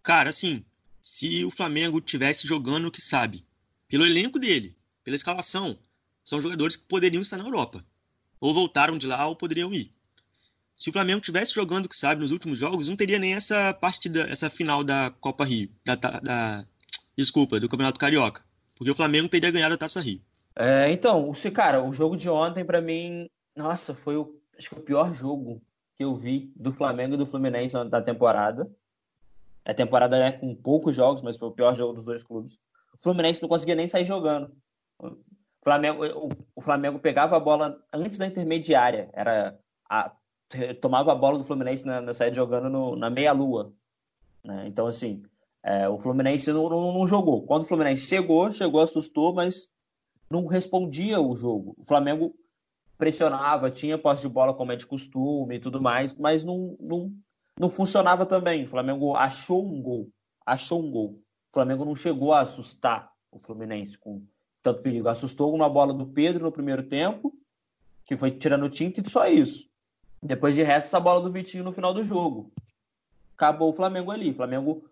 Cara, 0.01 0.29
assim, 0.29 0.63
se 1.11 1.43
o 1.43 1.51
Flamengo 1.51 1.99
tivesse 1.99 2.47
jogando 2.47 2.87
o 2.87 2.91
que 2.91 3.01
sabe, 3.01 3.45
pelo 3.87 4.05
elenco 4.05 4.39
dele, 4.39 4.77
pela 5.03 5.15
escalação, 5.15 5.77
são 6.23 6.41
jogadores 6.41 6.77
que 6.77 6.87
poderiam 6.87 7.21
estar 7.21 7.37
na 7.37 7.43
Europa. 7.43 7.83
Ou 8.39 8.53
voltaram 8.53 8.97
de 8.97 9.07
lá 9.07 9.27
ou 9.27 9.35
poderiam 9.35 9.73
ir. 9.73 9.91
Se 10.77 10.89
o 10.89 10.93
Flamengo 10.93 11.19
tivesse 11.19 11.53
jogando 11.53 11.87
o 11.87 11.89
que 11.89 11.97
sabe 11.97 12.21
nos 12.21 12.31
últimos 12.31 12.59
jogos, 12.59 12.87
não 12.87 12.95
teria 12.95 13.19
nem 13.19 13.33
essa 13.33 13.73
partida, 13.73 14.21
essa 14.29 14.49
final 14.49 14.83
da 14.83 15.11
Copa 15.19 15.43
Rio, 15.43 15.69
da, 15.83 15.95
da 15.95 16.65
desculpa, 17.17 17.59
do 17.59 17.67
Campeonato 17.67 17.99
Carioca, 17.99 18.45
porque 18.75 18.91
o 18.91 18.95
Flamengo 18.95 19.27
teria 19.27 19.51
ganhado 19.51 19.73
a 19.73 19.77
Taça 19.77 19.99
Rio. 19.99 20.21
É, 20.55 20.89
então, 20.91 21.33
cara, 21.53 21.83
o 21.83 21.91
jogo 21.91 22.15
de 22.15 22.29
ontem 22.29 22.63
para 22.63 22.79
mim, 22.79 23.27
nossa, 23.55 23.93
foi 23.93 24.15
o 24.15 24.39
acho 24.57 24.69
que 24.69 24.79
o 24.79 24.83
pior 24.83 25.11
jogo 25.13 25.61
que 25.95 26.03
eu 26.03 26.15
vi 26.15 26.53
do 26.55 26.71
Flamengo 26.71 27.15
e 27.15 27.17
do 27.17 27.25
Fluminense 27.25 27.75
da 27.89 28.01
temporada. 28.01 28.71
A 29.65 29.73
temporada 29.73 30.17
é 30.17 30.31
com 30.31 30.55
poucos 30.55 30.95
jogos, 30.95 31.21
mas 31.21 31.37
foi 31.37 31.47
o 31.47 31.53
pior 31.53 31.75
jogo 31.75 31.93
dos 31.93 32.05
dois 32.05 32.23
clubes. 32.23 32.57
O 32.93 33.03
Fluminense 33.03 33.41
não 33.41 33.49
conseguia 33.49 33.75
nem 33.75 33.87
sair 33.87 34.05
jogando. 34.05 34.51
O 34.99 35.15
Flamengo, 35.63 36.03
o, 36.55 36.61
Flamengo 36.61 36.99
pegava 36.99 37.37
a 37.37 37.39
bola 37.39 37.81
antes 37.93 38.17
da 38.17 38.25
intermediária. 38.25 39.09
Era 39.13 39.59
a, 39.89 40.11
tomava 40.81 41.11
a 41.11 41.15
bola 41.15 41.37
do 41.37 41.43
Fluminense 41.43 41.85
na, 41.85 42.01
na 42.01 42.13
saída 42.13 42.35
jogando 42.35 42.69
no, 42.69 42.95
na 42.95 43.09
meia-lua. 43.09 43.73
Né? 44.43 44.65
Então, 44.67 44.87
assim, 44.87 45.23
é, 45.63 45.87
o 45.87 45.97
Fluminense 45.97 46.51
não, 46.51 46.69
não, 46.69 46.93
não, 46.93 47.07
jogou. 47.07 47.45
Quando 47.45 47.63
o 47.63 47.67
Fluminense 47.67 48.07
chegou, 48.07 48.51
chegou, 48.51 48.81
assustou, 48.81 49.33
mas 49.33 49.69
não 50.29 50.45
respondia 50.47 51.19
o 51.19 51.35
jogo. 51.35 51.75
O 51.77 51.83
Flamengo 51.83 52.33
pressionava, 52.97 53.71
tinha 53.71 53.97
posse 53.97 54.21
de 54.23 54.29
bola 54.29 54.53
como 54.53 54.71
é 54.71 54.75
de 54.75 54.85
costume 54.85 55.55
e 55.55 55.59
tudo 55.59 55.81
mais, 55.81 56.13
mas 56.13 56.43
não, 56.43 56.75
não, 56.79 57.13
não 57.59 57.69
funcionava 57.69 58.25
também. 58.25 58.63
O 58.63 58.67
Flamengo 58.67 59.13
achou 59.15 59.67
um 59.67 59.81
gol. 59.81 60.09
Achou 60.45 60.81
um 60.81 60.89
gol. 60.89 61.21
O 61.51 61.53
Flamengo 61.53 61.83
não 61.83 61.93
chegou 61.93 62.31
a 62.31 62.39
assustar 62.39 63.11
o 63.29 63.37
Fluminense 63.37 63.97
com 63.97 64.25
tanto 64.63 64.81
perigo. 64.81 65.09
Assustou 65.09 65.53
uma 65.53 65.69
bola 65.69 65.93
do 65.93 66.07
Pedro 66.07 66.45
no 66.45 66.51
primeiro 66.51 66.83
tempo, 66.83 67.37
que 68.05 68.15
foi 68.15 68.31
tirando 68.31 68.69
tinta 68.69 69.01
e 69.01 69.09
só 69.09 69.27
isso. 69.27 69.67
Depois 70.23 70.55
de 70.55 70.63
resto, 70.63 70.87
essa 70.87 70.99
bola 70.99 71.21
do 71.21 71.31
Vitinho 71.31 71.63
no 71.63 71.73
final 71.73 71.93
do 71.93 72.03
jogo. 72.03 72.51
Acabou 73.35 73.69
o 73.69 73.73
Flamengo 73.73 74.09
ali. 74.09 74.31
O 74.31 74.35
Flamengo 74.35 74.89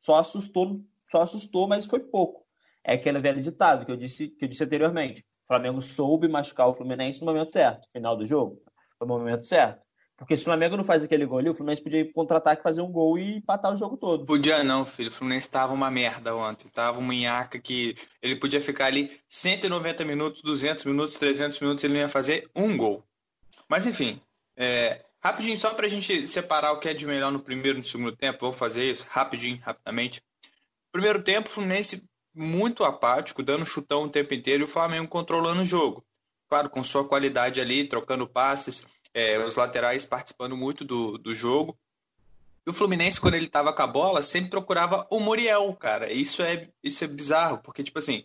só 0.00 0.16
assustou, 0.16 0.80
só 1.10 1.20
assustou, 1.22 1.68
mas 1.68 1.84
foi 1.84 2.00
pouco. 2.00 2.44
É 2.82 2.94
aquele 2.94 3.18
velho 3.18 3.42
ditado 3.42 3.84
que 3.84 3.92
eu 3.92 3.96
disse, 3.96 4.28
que 4.28 4.46
eu 4.46 4.48
disse 4.48 4.64
anteriormente. 4.64 5.22
O 5.44 5.46
Flamengo 5.48 5.82
soube 5.82 6.28
machucar 6.28 6.68
o 6.68 6.74
Fluminense 6.74 7.20
no 7.20 7.26
momento 7.26 7.52
certo. 7.52 7.88
Final 7.92 8.16
do 8.16 8.24
jogo. 8.24 8.62
Foi 8.98 9.06
o 9.06 9.10
momento 9.10 9.44
certo. 9.44 9.83
Porque 10.16 10.36
se 10.36 10.42
o 10.42 10.44
Flamengo 10.44 10.76
não 10.76 10.84
faz 10.84 11.02
aquele 11.02 11.26
gol 11.26 11.38
ali, 11.38 11.48
o 11.48 11.54
Fluminense 11.54 11.82
podia 11.82 12.00
ir 12.00 12.12
contra-ataque, 12.12 12.62
fazer 12.62 12.80
um 12.80 12.90
gol 12.90 13.18
e 13.18 13.38
empatar 13.38 13.72
o 13.72 13.76
jogo 13.76 13.96
todo. 13.96 14.24
Podia 14.24 14.62
não, 14.62 14.86
filho. 14.86 15.08
O 15.08 15.12
Fluminense 15.12 15.48
tava 15.48 15.72
uma 15.72 15.90
merda 15.90 16.34
ontem. 16.36 16.68
Tava 16.68 17.00
uma 17.00 17.12
nhaca 17.12 17.58
que 17.58 17.96
ele 18.22 18.36
podia 18.36 18.60
ficar 18.60 18.86
ali 18.86 19.10
190 19.28 20.04
minutos, 20.04 20.42
200 20.42 20.84
minutos, 20.84 21.18
300 21.18 21.58
minutos, 21.58 21.82
ele 21.82 21.94
não 21.94 22.00
ia 22.00 22.08
fazer 22.08 22.48
um 22.54 22.76
gol. 22.76 23.02
Mas 23.68 23.86
enfim, 23.86 24.20
é, 24.56 25.04
Rapidinho, 25.24 25.56
só 25.56 25.72
pra 25.72 25.88
gente 25.88 26.26
separar 26.26 26.72
o 26.72 26.78
que 26.78 26.86
é 26.86 26.92
de 26.92 27.06
melhor 27.06 27.32
no 27.32 27.40
primeiro 27.40 27.78
e 27.78 27.80
no 27.80 27.86
segundo 27.86 28.14
tempo, 28.14 28.40
vamos 28.42 28.58
fazer 28.58 28.90
isso 28.90 29.06
rapidinho, 29.08 29.58
rapidamente. 29.62 30.22
Primeiro 30.92 31.22
tempo, 31.22 31.48
Fluminense 31.48 32.06
muito 32.34 32.84
apático, 32.84 33.42
dando 33.42 33.64
chutão 33.64 34.02
o 34.02 34.10
tempo 34.10 34.34
inteiro 34.34 34.64
e 34.64 34.66
o 34.66 34.68
Flamengo 34.68 35.08
controlando 35.08 35.62
o 35.62 35.64
jogo. 35.64 36.04
Claro, 36.46 36.68
com 36.68 36.84
sua 36.84 37.08
qualidade 37.08 37.58
ali, 37.58 37.88
trocando 37.88 38.26
passes, 38.26 38.86
é, 39.14 39.38
os 39.38 39.54
laterais 39.54 40.04
participando 40.04 40.56
muito 40.56 40.84
do, 40.84 41.16
do 41.16 41.34
jogo. 41.34 41.78
E 42.66 42.70
o 42.70 42.72
Fluminense, 42.72 43.20
quando 43.20 43.34
ele 43.34 43.46
tava 43.46 43.72
com 43.72 43.82
a 43.82 43.86
bola, 43.86 44.22
sempre 44.22 44.50
procurava 44.50 45.06
o 45.10 45.20
Muriel, 45.20 45.72
cara. 45.74 46.12
Isso 46.12 46.42
é, 46.42 46.68
isso 46.82 47.04
é 47.04 47.06
bizarro, 47.06 47.58
porque, 47.58 47.82
tipo 47.82 47.98
assim, 47.98 48.24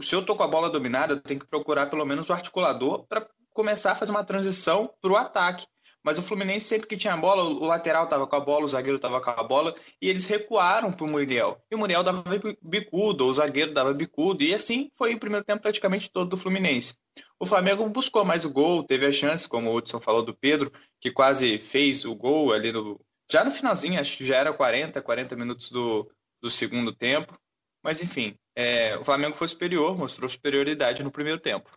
se 0.00 0.14
eu 0.14 0.24
tô 0.24 0.34
com 0.34 0.42
a 0.42 0.48
bola 0.48 0.70
dominada, 0.70 1.14
eu 1.14 1.20
tenho 1.20 1.40
que 1.40 1.46
procurar 1.46 1.86
pelo 1.86 2.04
menos 2.04 2.28
o 2.28 2.32
articulador 2.32 3.04
para 3.06 3.28
começar 3.52 3.92
a 3.92 3.94
fazer 3.94 4.10
uma 4.10 4.24
transição 4.24 4.92
para 5.00 5.12
o 5.12 5.16
ataque. 5.16 5.66
Mas 6.04 6.18
o 6.18 6.22
Fluminense, 6.22 6.66
sempre 6.66 6.86
que 6.86 6.98
tinha 6.98 7.14
a 7.14 7.16
bola, 7.16 7.42
o 7.42 7.66
lateral 7.66 8.04
estava 8.04 8.26
com 8.26 8.36
a 8.36 8.40
bola, 8.40 8.66
o 8.66 8.68
zagueiro 8.68 8.96
estava 8.96 9.22
com 9.22 9.30
a 9.30 9.42
bola, 9.42 9.74
e 10.02 10.08
eles 10.10 10.26
recuaram 10.26 10.92
para 10.92 11.04
o 11.04 11.08
Muriel. 11.08 11.58
E 11.70 11.74
o 11.74 11.78
Muriel 11.78 12.02
dava 12.02 12.22
bicudo, 12.60 13.24
o 13.24 13.32
zagueiro 13.32 13.72
dava 13.72 13.94
bicudo, 13.94 14.44
e 14.44 14.54
assim 14.54 14.90
foi 14.92 15.14
o 15.14 15.18
primeiro 15.18 15.44
tempo 15.44 15.62
praticamente 15.62 16.10
todo 16.10 16.28
do 16.28 16.36
Fluminense. 16.36 16.94
O 17.40 17.46
Flamengo 17.46 17.88
buscou 17.88 18.22
mais 18.22 18.44
o 18.44 18.52
gol, 18.52 18.84
teve 18.84 19.06
a 19.06 19.12
chance, 19.12 19.48
como 19.48 19.70
o 19.70 19.76
Hudson 19.76 19.98
falou 19.98 20.22
do 20.22 20.34
Pedro, 20.34 20.70
que 21.00 21.10
quase 21.10 21.58
fez 21.58 22.04
o 22.04 22.14
gol 22.14 22.52
ali 22.52 22.70
no. 22.70 23.00
Já 23.30 23.42
no 23.42 23.50
finalzinho, 23.50 23.98
acho 23.98 24.18
que 24.18 24.26
já 24.26 24.36
era 24.36 24.52
40, 24.52 25.00
40 25.00 25.34
minutos 25.36 25.70
do, 25.70 26.10
do 26.42 26.50
segundo 26.50 26.92
tempo. 26.92 27.38
Mas 27.82 28.02
enfim, 28.02 28.36
é, 28.54 28.96
o 28.98 29.04
Flamengo 29.04 29.36
foi 29.36 29.48
superior, 29.48 29.96
mostrou 29.96 30.28
superioridade 30.28 31.02
no 31.02 31.10
primeiro 31.10 31.40
tempo. 31.40 31.70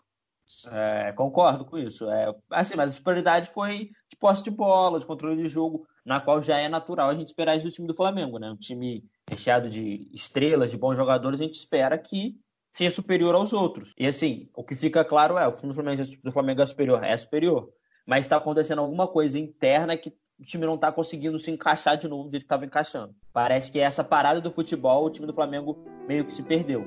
É, 0.72 1.12
concordo 1.14 1.66
com 1.66 1.78
isso. 1.78 2.10
É, 2.10 2.34
assim, 2.50 2.76
mas 2.76 2.90
a 2.90 2.96
superioridade 2.96 3.50
foi 3.50 3.90
de 4.10 4.18
posse 4.20 4.44
de 4.44 4.52
bola, 4.52 5.00
de 5.00 5.06
controle 5.06 5.42
de 5.42 5.50
jogo, 5.50 5.88
na 6.06 6.20
qual 6.20 6.42
já 6.42 6.58
é 6.58 6.68
natural 6.68 7.10
a 7.10 7.16
gente 7.16 7.28
esperar 7.28 7.56
isso 7.56 7.68
do 7.68 7.72
time 7.72 7.88
do 7.88 7.94
Flamengo, 7.94 8.40
né? 8.40 8.50
Um 8.50 8.58
time 8.58 9.04
recheado 9.30 9.70
de 9.70 10.10
estrelas, 10.14 10.72
de 10.72 10.78
bons 10.78 10.96
jogadores, 10.96 11.42
a 11.42 11.44
gente 11.44 11.56
espera 11.56 11.98
que 11.98 12.36
seja 12.72 12.92
superior 12.92 13.36
aos 13.36 13.54
outros. 13.54 13.94
E 13.98 14.08
assim, 14.08 14.50
o 14.56 14.64
que 14.64 14.76
fica 14.76 15.04
claro 15.04 15.38
é, 15.38 15.48
o 15.48 15.52
time 15.52 15.70
do 15.70 15.74
Flamengo, 15.74 16.02
do 16.24 16.32
Flamengo 16.32 16.62
é 16.62 16.66
superior, 16.66 17.04
é 17.04 17.18
superior. 17.18 17.70
Mas 18.06 18.26
está 18.26 18.38
acontecendo 18.38 18.80
alguma 18.80 19.08
coisa 19.08 19.38
interna 19.38 19.98
que 19.98 20.14
o 20.40 20.44
time 20.44 20.66
não 20.66 20.76
está 20.76 20.92
conseguindo 20.92 21.38
se 21.40 21.52
encaixar 21.52 21.98
de 21.98 22.08
novo 22.08 22.26
do 22.26 22.32
jeito 22.32 22.44
que 22.44 22.46
estava 22.46 22.66
encaixando. 22.66 23.14
Parece 23.34 23.72
que 23.72 23.80
essa 23.80 24.04
parada 24.04 24.40
do 24.40 24.52
futebol, 24.52 25.06
o 25.06 25.10
time 25.10 25.28
do 25.28 25.34
Flamengo 25.34 25.84
meio 26.08 26.24
que 26.24 26.32
se 26.32 26.44
perdeu. 26.44 26.86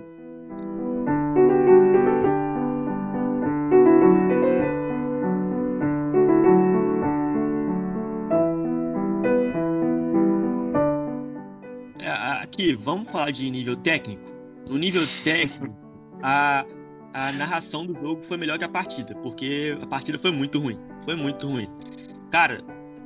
Aqui, 12.61 12.75
vamos 12.75 13.11
falar 13.11 13.31
de 13.31 13.51
nível 13.51 13.75
técnico. 13.77 14.23
No 14.69 14.77
nível 14.77 15.03
técnico, 15.25 15.75
a, 16.23 16.67
a 17.15 17.33
narração 17.33 17.87
do 17.87 17.95
jogo 17.95 18.23
foi 18.25 18.37
melhor 18.37 18.59
que 18.59 18.65
a 18.65 18.69
partida, 18.69 19.15
porque 19.17 19.77
a 19.81 19.87
partida 19.87 20.19
foi 20.19 20.31
muito 20.31 20.59
ruim. 20.61 20.79
Foi 21.05 21.17
muito 21.17 21.49
ruim. 21.49 21.69
Cara, 22.31 22.63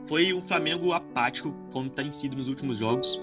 foi 0.08 0.34
um 0.34 0.42
Flamengo 0.42 0.92
apático, 0.92 1.54
como 1.72 1.88
tem 1.88 2.10
sido 2.10 2.36
nos 2.36 2.48
últimos 2.48 2.78
jogos. 2.78 3.20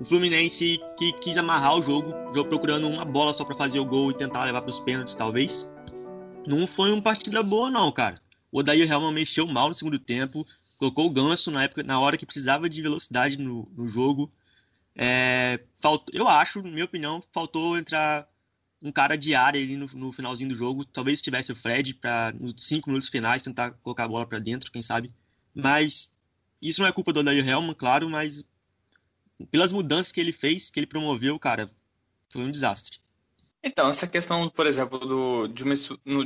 O 0.00 0.04
Fluminense 0.04 0.80
que 0.98 1.12
quis 1.20 1.36
amarrar 1.36 1.76
o 1.76 1.82
jogo, 1.82 2.12
jogo 2.34 2.48
procurando 2.48 2.88
uma 2.88 3.04
bola 3.04 3.32
só 3.32 3.44
para 3.44 3.54
fazer 3.54 3.78
o 3.78 3.84
gol 3.84 4.10
e 4.10 4.14
tentar 4.14 4.44
levar 4.44 4.62
para 4.62 4.70
os 4.70 4.80
pênaltis, 4.80 5.14
talvez. 5.14 5.68
Não 6.46 6.66
foi 6.66 6.90
uma 6.92 7.02
partida 7.02 7.42
boa, 7.42 7.70
não, 7.70 7.92
cara. 7.92 8.20
O 8.50 8.60
Odair 8.60 8.86
realmente 8.86 9.14
mexeu 9.14 9.46
mal 9.46 9.68
no 9.68 9.74
segundo 9.74 9.98
tempo, 9.98 10.46
colocou 10.78 11.06
o 11.06 11.10
ganso 11.10 11.50
na 11.50 11.64
época, 11.64 11.82
na 11.82 12.00
hora 12.00 12.16
que 12.16 12.26
precisava 12.26 12.68
de 12.68 12.80
velocidade 12.80 13.38
no, 13.38 13.68
no 13.76 13.86
jogo. 13.86 14.32
É, 14.96 15.60
faltou, 15.80 16.14
eu 16.14 16.28
acho, 16.28 16.62
na 16.62 16.70
minha 16.70 16.84
opinião, 16.84 17.22
faltou 17.32 17.76
entrar 17.76 18.28
um 18.82 18.92
cara 18.92 19.16
de 19.16 19.34
área 19.34 19.60
ali 19.60 19.76
no, 19.76 19.86
no 19.86 20.12
finalzinho 20.12 20.50
do 20.50 20.54
jogo. 20.54 20.84
Talvez 20.84 21.22
tivesse 21.22 21.52
o 21.52 21.56
Fred 21.56 21.94
para 21.94 22.32
nos 22.32 22.66
cinco 22.66 22.90
minutos 22.90 23.08
finais 23.08 23.42
tentar 23.42 23.72
colocar 23.82 24.04
a 24.04 24.08
bola 24.08 24.26
para 24.26 24.38
dentro, 24.38 24.70
quem 24.70 24.82
sabe. 24.82 25.12
Mas 25.54 26.10
isso 26.60 26.80
não 26.80 26.88
é 26.88 26.92
culpa 26.92 27.12
do 27.12 27.20
Odair 27.20 27.46
Helman, 27.46 27.74
claro, 27.74 28.08
mas 28.08 28.44
pelas 29.50 29.72
mudanças 29.72 30.12
que 30.12 30.20
ele 30.20 30.32
fez, 30.32 30.70
que 30.70 30.78
ele 30.78 30.86
promoveu, 30.86 31.38
cara, 31.38 31.70
foi 32.30 32.42
um 32.42 32.50
desastre. 32.50 32.98
Então, 33.62 33.88
essa 33.88 34.06
questão, 34.06 34.48
por 34.50 34.66
exemplo, 34.66 34.98
do, 34.98 35.48
de, 35.48 35.64
uma, 35.64 35.74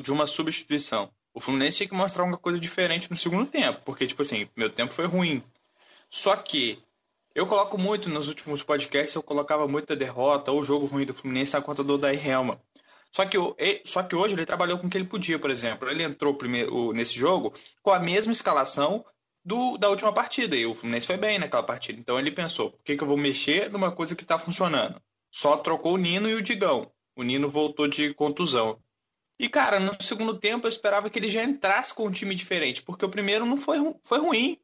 de 0.00 0.12
uma 0.12 0.26
substituição. 0.26 1.10
O 1.32 1.40
Fluminense 1.40 1.76
tinha 1.76 1.88
que 1.88 1.94
mostrar 1.94 2.24
uma 2.24 2.36
coisa 2.36 2.58
diferente 2.58 3.08
no 3.08 3.16
segundo 3.16 3.46
tempo, 3.46 3.80
porque, 3.84 4.06
tipo 4.06 4.22
assim, 4.22 4.48
meu 4.56 4.68
tempo 4.68 4.92
foi 4.92 5.06
ruim. 5.06 5.42
Só 6.10 6.34
que 6.34 6.82
eu 7.38 7.46
coloco 7.46 7.78
muito 7.78 8.08
nos 8.08 8.26
últimos 8.26 8.64
podcasts, 8.64 9.14
eu 9.14 9.22
colocava 9.22 9.68
muita 9.68 9.94
derrota 9.94 10.50
ou 10.50 10.64
jogo 10.64 10.86
ruim 10.86 11.06
do 11.06 11.14
Fluminense 11.14 11.54
na 11.54 11.62
conta 11.62 11.84
do 11.84 11.94
Odair 11.94 12.28
Helma. 12.28 12.60
Só 13.12 13.24
que, 13.24 13.38
só 13.84 14.02
que 14.02 14.16
hoje 14.16 14.34
ele 14.34 14.44
trabalhou 14.44 14.76
com 14.76 14.88
o 14.88 14.90
que 14.90 14.98
ele 14.98 15.06
podia, 15.06 15.38
por 15.38 15.48
exemplo. 15.48 15.88
Ele 15.88 16.02
entrou 16.02 16.34
primeiro 16.34 16.92
nesse 16.92 17.14
jogo 17.14 17.54
com 17.80 17.92
a 17.92 18.00
mesma 18.00 18.32
escalação 18.32 19.04
do, 19.44 19.78
da 19.78 19.88
última 19.88 20.12
partida. 20.12 20.56
E 20.56 20.66
o 20.66 20.74
Fluminense 20.74 21.06
foi 21.06 21.16
bem 21.16 21.38
naquela 21.38 21.62
partida. 21.62 22.00
Então 22.00 22.18
ele 22.18 22.32
pensou: 22.32 22.72
por 22.72 22.82
que, 22.82 22.96
que 22.96 23.04
eu 23.04 23.06
vou 23.08 23.16
mexer 23.16 23.70
numa 23.70 23.92
coisa 23.92 24.16
que 24.16 24.24
está 24.24 24.36
funcionando? 24.36 25.00
Só 25.30 25.58
trocou 25.58 25.94
o 25.94 25.96
Nino 25.96 26.28
e 26.28 26.34
o 26.34 26.42
Digão. 26.42 26.90
O 27.14 27.22
Nino 27.22 27.48
voltou 27.48 27.86
de 27.86 28.12
contusão. 28.14 28.80
E, 29.38 29.48
cara, 29.48 29.78
no 29.78 29.96
segundo 30.02 30.36
tempo 30.36 30.66
eu 30.66 30.70
esperava 30.70 31.08
que 31.08 31.20
ele 31.20 31.30
já 31.30 31.44
entrasse 31.44 31.94
com 31.94 32.04
um 32.04 32.10
time 32.10 32.34
diferente, 32.34 32.82
porque 32.82 33.04
o 33.04 33.08
primeiro 33.08 33.46
não 33.46 33.56
foi, 33.56 33.78
foi 34.02 34.18
ruim. 34.18 34.58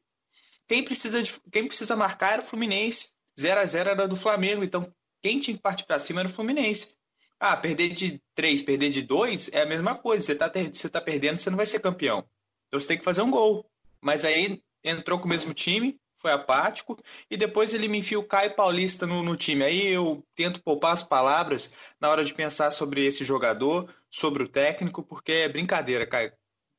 Quem 0.68 0.82
precisa, 0.82 1.22
de, 1.22 1.32
quem 1.52 1.66
precisa 1.66 1.96
marcar 1.96 2.34
era 2.34 2.42
o 2.42 2.44
Fluminense. 2.44 3.10
0 3.38 3.60
a 3.60 3.66
0 3.66 3.90
era 3.90 4.08
do 4.08 4.16
Flamengo. 4.16 4.64
Então, 4.64 4.82
quem 5.22 5.40
tinha 5.40 5.56
que 5.56 5.62
partir 5.62 5.84
para 5.84 5.98
cima 5.98 6.20
era 6.20 6.28
o 6.28 6.32
Fluminense. 6.32 6.94
Ah, 7.38 7.56
perder 7.56 7.90
de 7.90 8.22
3, 8.34 8.62
perder 8.62 8.90
de 8.90 9.02
2 9.02 9.50
é 9.52 9.62
a 9.62 9.66
mesma 9.66 9.94
coisa. 9.94 10.24
Você 10.24 10.32
está 10.32 10.48
você 10.48 10.88
tá 10.88 11.00
perdendo, 11.00 11.38
você 11.38 11.50
não 11.50 11.56
vai 11.56 11.66
ser 11.66 11.80
campeão. 11.80 12.24
Então 12.68 12.80
você 12.80 12.88
tem 12.88 12.98
que 12.98 13.04
fazer 13.04 13.22
um 13.22 13.30
gol. 13.30 13.68
Mas 14.00 14.24
aí 14.24 14.62
entrou 14.82 15.18
com 15.18 15.26
o 15.26 15.28
mesmo 15.28 15.52
time, 15.54 15.98
foi 16.16 16.32
apático, 16.32 16.98
e 17.30 17.36
depois 17.36 17.74
ele 17.74 17.88
me 17.88 17.98
enfia 17.98 18.18
o 18.18 18.24
Caio 18.24 18.54
Paulista 18.54 19.06
no, 19.06 19.22
no, 19.22 19.36
time. 19.36 19.64
Aí 19.64 19.86
eu 19.88 20.24
tento 20.34 20.62
poupar 20.62 20.92
as 20.92 21.02
palavras 21.02 21.72
na 22.00 22.08
hora 22.08 22.24
de 22.24 22.34
pensar 22.34 22.70
sobre 22.70 23.04
esse 23.04 23.24
jogador, 23.24 23.94
sobre 24.10 24.42
o 24.42 24.48
técnico, 24.48 25.02
porque 25.02 25.32
é 25.32 25.48
brincadeira, 25.48 26.06
Caio. 26.06 26.32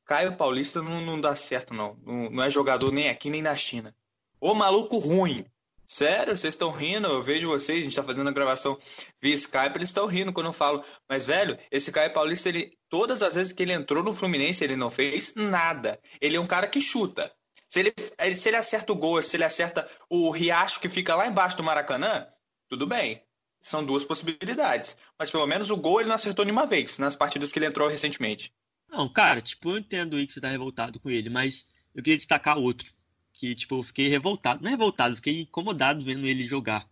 Caio 0.06 0.36
Paulista 0.36 0.80
não, 0.80 1.00
não 1.00 1.20
dá 1.20 1.34
certo, 1.34 1.74
não. 1.74 1.98
não. 2.06 2.30
não. 2.30 2.44
é 2.44 2.48
jogador 2.48 2.92
nem 2.92 3.08
aqui 3.08 3.28
nem 3.28 3.42
na 3.42 3.54
China. 3.56 3.94
Ô 4.40 4.54
maluco 4.54 4.98
ruim. 4.98 5.44
Sério, 5.84 6.36
vocês 6.36 6.54
estão 6.54 6.70
rindo? 6.70 7.06
Eu 7.06 7.22
vejo 7.22 7.48
vocês, 7.48 7.80
a 7.80 7.82
gente 7.82 7.94
tá 7.94 8.02
fazendo 8.02 8.28
a 8.28 8.32
gravação 8.32 8.76
via 9.20 9.34
Skype, 9.34 9.76
eles 9.76 9.88
estão 9.88 10.06
rindo 10.06 10.32
quando 10.32 10.46
eu 10.46 10.52
falo. 10.52 10.82
Mas, 11.08 11.24
velho, 11.24 11.56
esse 11.70 11.92
Caio 11.92 12.12
Paulista, 12.12 12.48
ele, 12.48 12.76
todas 12.88 13.22
as 13.22 13.34
vezes 13.34 13.52
que 13.52 13.62
ele 13.62 13.72
entrou 13.72 14.02
no 14.02 14.12
Fluminense, 14.12 14.64
ele 14.64 14.74
não 14.74 14.90
fez 14.90 15.34
nada. 15.36 16.00
Ele 16.20 16.36
é 16.36 16.40
um 16.40 16.46
cara 16.46 16.66
que 16.66 16.80
chuta. 16.80 17.32
Se 17.68 17.80
ele, 17.80 17.94
se 18.34 18.48
ele 18.48 18.56
acerta 18.56 18.92
o 18.92 18.96
gol, 18.96 19.20
se 19.22 19.36
ele 19.36 19.44
acerta 19.44 19.88
o 20.08 20.30
riacho 20.30 20.80
que 20.80 20.88
fica 20.88 21.14
lá 21.14 21.26
embaixo 21.26 21.56
do 21.56 21.64
Maracanã, 21.64 22.26
tudo 22.68 22.86
bem. 22.86 23.22
São 23.60 23.84
duas 23.84 24.04
possibilidades. 24.04 24.96
Mas 25.18 25.30
pelo 25.30 25.46
menos 25.46 25.70
o 25.70 25.76
gol 25.76 26.00
ele 26.00 26.08
não 26.08 26.16
acertou 26.16 26.44
nenhuma 26.44 26.66
vez 26.66 26.98
nas 26.98 27.16
partidas 27.16 27.52
que 27.52 27.58
ele 27.58 27.66
entrou 27.66 27.88
recentemente. 27.88 28.52
Não, 28.88 29.08
cara, 29.08 29.40
tipo, 29.40 29.70
eu 29.70 29.78
entendo 29.78 30.16
aí 30.16 30.26
que 30.26 30.32
você 30.32 30.40
tá 30.40 30.48
revoltado 30.48 30.98
com 31.00 31.10
ele, 31.10 31.28
mas 31.28 31.66
eu 31.94 32.02
queria 32.02 32.16
destacar 32.16 32.58
outro. 32.58 32.92
Que, 33.32 33.54
tipo, 33.54 33.76
eu 33.76 33.82
fiquei 33.82 34.08
revoltado. 34.08 34.62
Não 34.62 34.68
é 34.68 34.70
revoltado, 34.70 35.16
fiquei 35.16 35.42
incomodado 35.42 36.04
vendo 36.04 36.26
ele 36.26 36.46
jogar. 36.46 36.88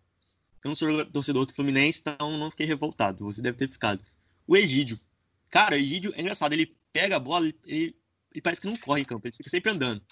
Eu 0.62 0.68
não 0.68 0.74
sou 0.74 1.04
torcedor 1.06 1.46
do 1.46 1.54
Fluminense, 1.54 2.00
então 2.00 2.38
não 2.38 2.50
fiquei 2.50 2.66
revoltado. 2.66 3.24
Você 3.24 3.40
deve 3.40 3.58
ter 3.58 3.68
ficado. 3.68 4.02
O 4.46 4.56
Egídio. 4.56 4.98
Cara, 5.50 5.74
o 5.74 5.78
Egídio 5.78 6.12
é 6.16 6.20
engraçado. 6.20 6.52
Ele 6.52 6.74
pega 6.92 7.16
a 7.16 7.20
bola, 7.20 7.52
ele 7.64 7.94
parece 8.42 8.60
que 8.60 8.68
não 8.68 8.76
corre 8.76 9.02
em 9.02 9.04
campo, 9.04 9.26
ele 9.26 9.36
fica 9.36 9.50
sempre 9.50 9.72
andando. 9.72 10.02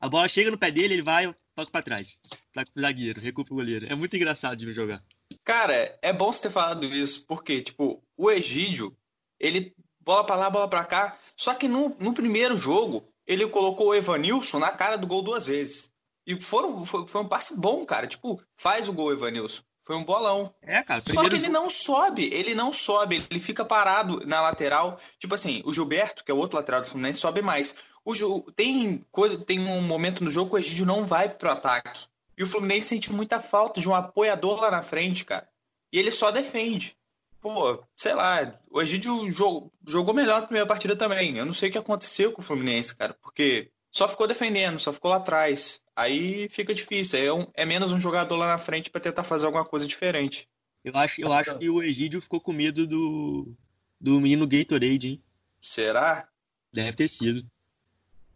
A 0.00 0.08
bola 0.08 0.28
chega 0.28 0.50
no 0.50 0.58
pé 0.58 0.70
dele, 0.70 0.94
ele 0.94 1.02
vai, 1.02 1.32
toca 1.54 1.70
para 1.70 1.82
trás. 1.82 2.18
Pra 2.52 2.64
zagueiro, 2.78 3.20
recupera 3.20 3.54
o 3.54 3.56
goleiro. 3.56 3.86
É 3.86 3.94
muito 3.94 4.16
engraçado 4.16 4.56
de 4.56 4.72
jogar. 4.72 5.04
Cara, 5.44 5.98
é 6.02 6.12
bom 6.12 6.32
você 6.32 6.42
ter 6.42 6.50
falado 6.50 6.84
isso, 6.86 7.24
porque, 7.26 7.60
tipo, 7.60 8.02
o 8.16 8.30
Egídio, 8.30 8.96
ele 9.38 9.74
bola 10.10 10.24
para 10.24 10.36
lá, 10.36 10.50
bola 10.50 10.68
para 10.68 10.84
cá. 10.84 11.16
Só 11.36 11.54
que 11.54 11.68
no, 11.68 11.94
no 12.00 12.12
primeiro 12.12 12.56
jogo, 12.56 13.04
ele 13.24 13.46
colocou 13.46 13.88
o 13.88 13.94
Evanilson 13.94 14.58
na 14.58 14.72
cara 14.72 14.96
do 14.96 15.06
gol 15.06 15.22
duas 15.22 15.46
vezes. 15.46 15.90
E 16.26 16.40
foram, 16.40 16.84
foi, 16.84 17.06
foi 17.06 17.20
um 17.20 17.28
passe 17.28 17.56
bom, 17.56 17.84
cara. 17.84 18.08
Tipo, 18.08 18.42
faz 18.56 18.88
o 18.88 18.92
gol, 18.92 19.12
Evanilson. 19.12 19.62
Foi 19.80 19.94
um 19.94 20.04
bolão. 20.04 20.52
É, 20.62 20.82
cara. 20.82 21.02
Só 21.06 21.22
que 21.22 21.28
ele 21.28 21.46
jogo... 21.46 21.52
não 21.52 21.70
sobe, 21.70 22.28
ele 22.32 22.54
não 22.54 22.72
sobe, 22.72 23.24
ele 23.30 23.40
fica 23.40 23.64
parado 23.64 24.26
na 24.26 24.40
lateral. 24.40 24.98
Tipo 25.18 25.34
assim, 25.34 25.62
o 25.64 25.72
Gilberto, 25.72 26.24
que 26.24 26.30
é 26.30 26.34
o 26.34 26.38
outro 26.38 26.58
lateral 26.58 26.80
do 26.80 26.88
Fluminense, 26.88 27.20
sobe 27.20 27.40
mais. 27.40 27.74
O 28.04 28.12
tem 28.52 29.04
coisa, 29.12 29.38
tem 29.38 29.60
um 29.60 29.80
momento 29.80 30.24
no 30.24 30.30
jogo 30.30 30.50
que 30.50 30.56
o 30.56 30.58
Egídio 30.58 30.84
não 30.84 31.06
vai 31.06 31.28
pro 31.28 31.50
ataque. 31.50 32.06
E 32.36 32.42
o 32.42 32.46
Fluminense 32.46 32.88
sente 32.88 33.12
muita 33.12 33.40
falta 33.40 33.80
de 33.80 33.88
um 33.88 33.94
apoiador 33.94 34.60
lá 34.60 34.70
na 34.70 34.82
frente, 34.82 35.24
cara. 35.24 35.48
E 35.92 35.98
ele 35.98 36.10
só 36.10 36.30
defende 36.30 36.96
pô, 37.40 37.82
sei 37.96 38.14
lá, 38.14 38.52
o 38.70 38.80
Egídio 38.80 39.30
jogou, 39.32 39.72
jogou 39.86 40.14
melhor 40.14 40.40
na 40.40 40.46
primeira 40.46 40.66
partida 40.66 40.94
também. 40.94 41.36
Eu 41.36 41.46
não 41.46 41.54
sei 41.54 41.68
o 41.68 41.72
que 41.72 41.78
aconteceu 41.78 42.32
com 42.32 42.40
o 42.40 42.44
Fluminense, 42.44 42.94
cara, 42.94 43.14
porque 43.20 43.70
só 43.90 44.06
ficou 44.06 44.26
defendendo, 44.26 44.78
só 44.78 44.92
ficou 44.92 45.10
lá 45.10 45.16
atrás. 45.16 45.82
Aí 45.96 46.48
fica 46.48 46.74
difícil. 46.74 47.18
É, 47.18 47.32
um, 47.32 47.46
é 47.54 47.64
menos 47.64 47.92
um 47.92 48.00
jogador 48.00 48.36
lá 48.36 48.46
na 48.46 48.58
frente 48.58 48.90
para 48.90 49.00
tentar 49.00 49.24
fazer 49.24 49.46
alguma 49.46 49.64
coisa 49.64 49.86
diferente. 49.86 50.48
Eu 50.84 50.96
acho, 50.96 51.20
eu 51.20 51.32
acho 51.32 51.58
que 51.58 51.68
o 51.68 51.82
Egídio 51.82 52.20
ficou 52.20 52.40
com 52.40 52.52
medo 52.52 52.86
do, 52.86 53.52
do 54.00 54.20
menino 54.20 54.46
Gatorade, 54.46 55.08
hein? 55.08 55.22
Será? 55.60 56.26
Deve 56.72 56.92
ter 56.94 57.08
sido. 57.08 57.44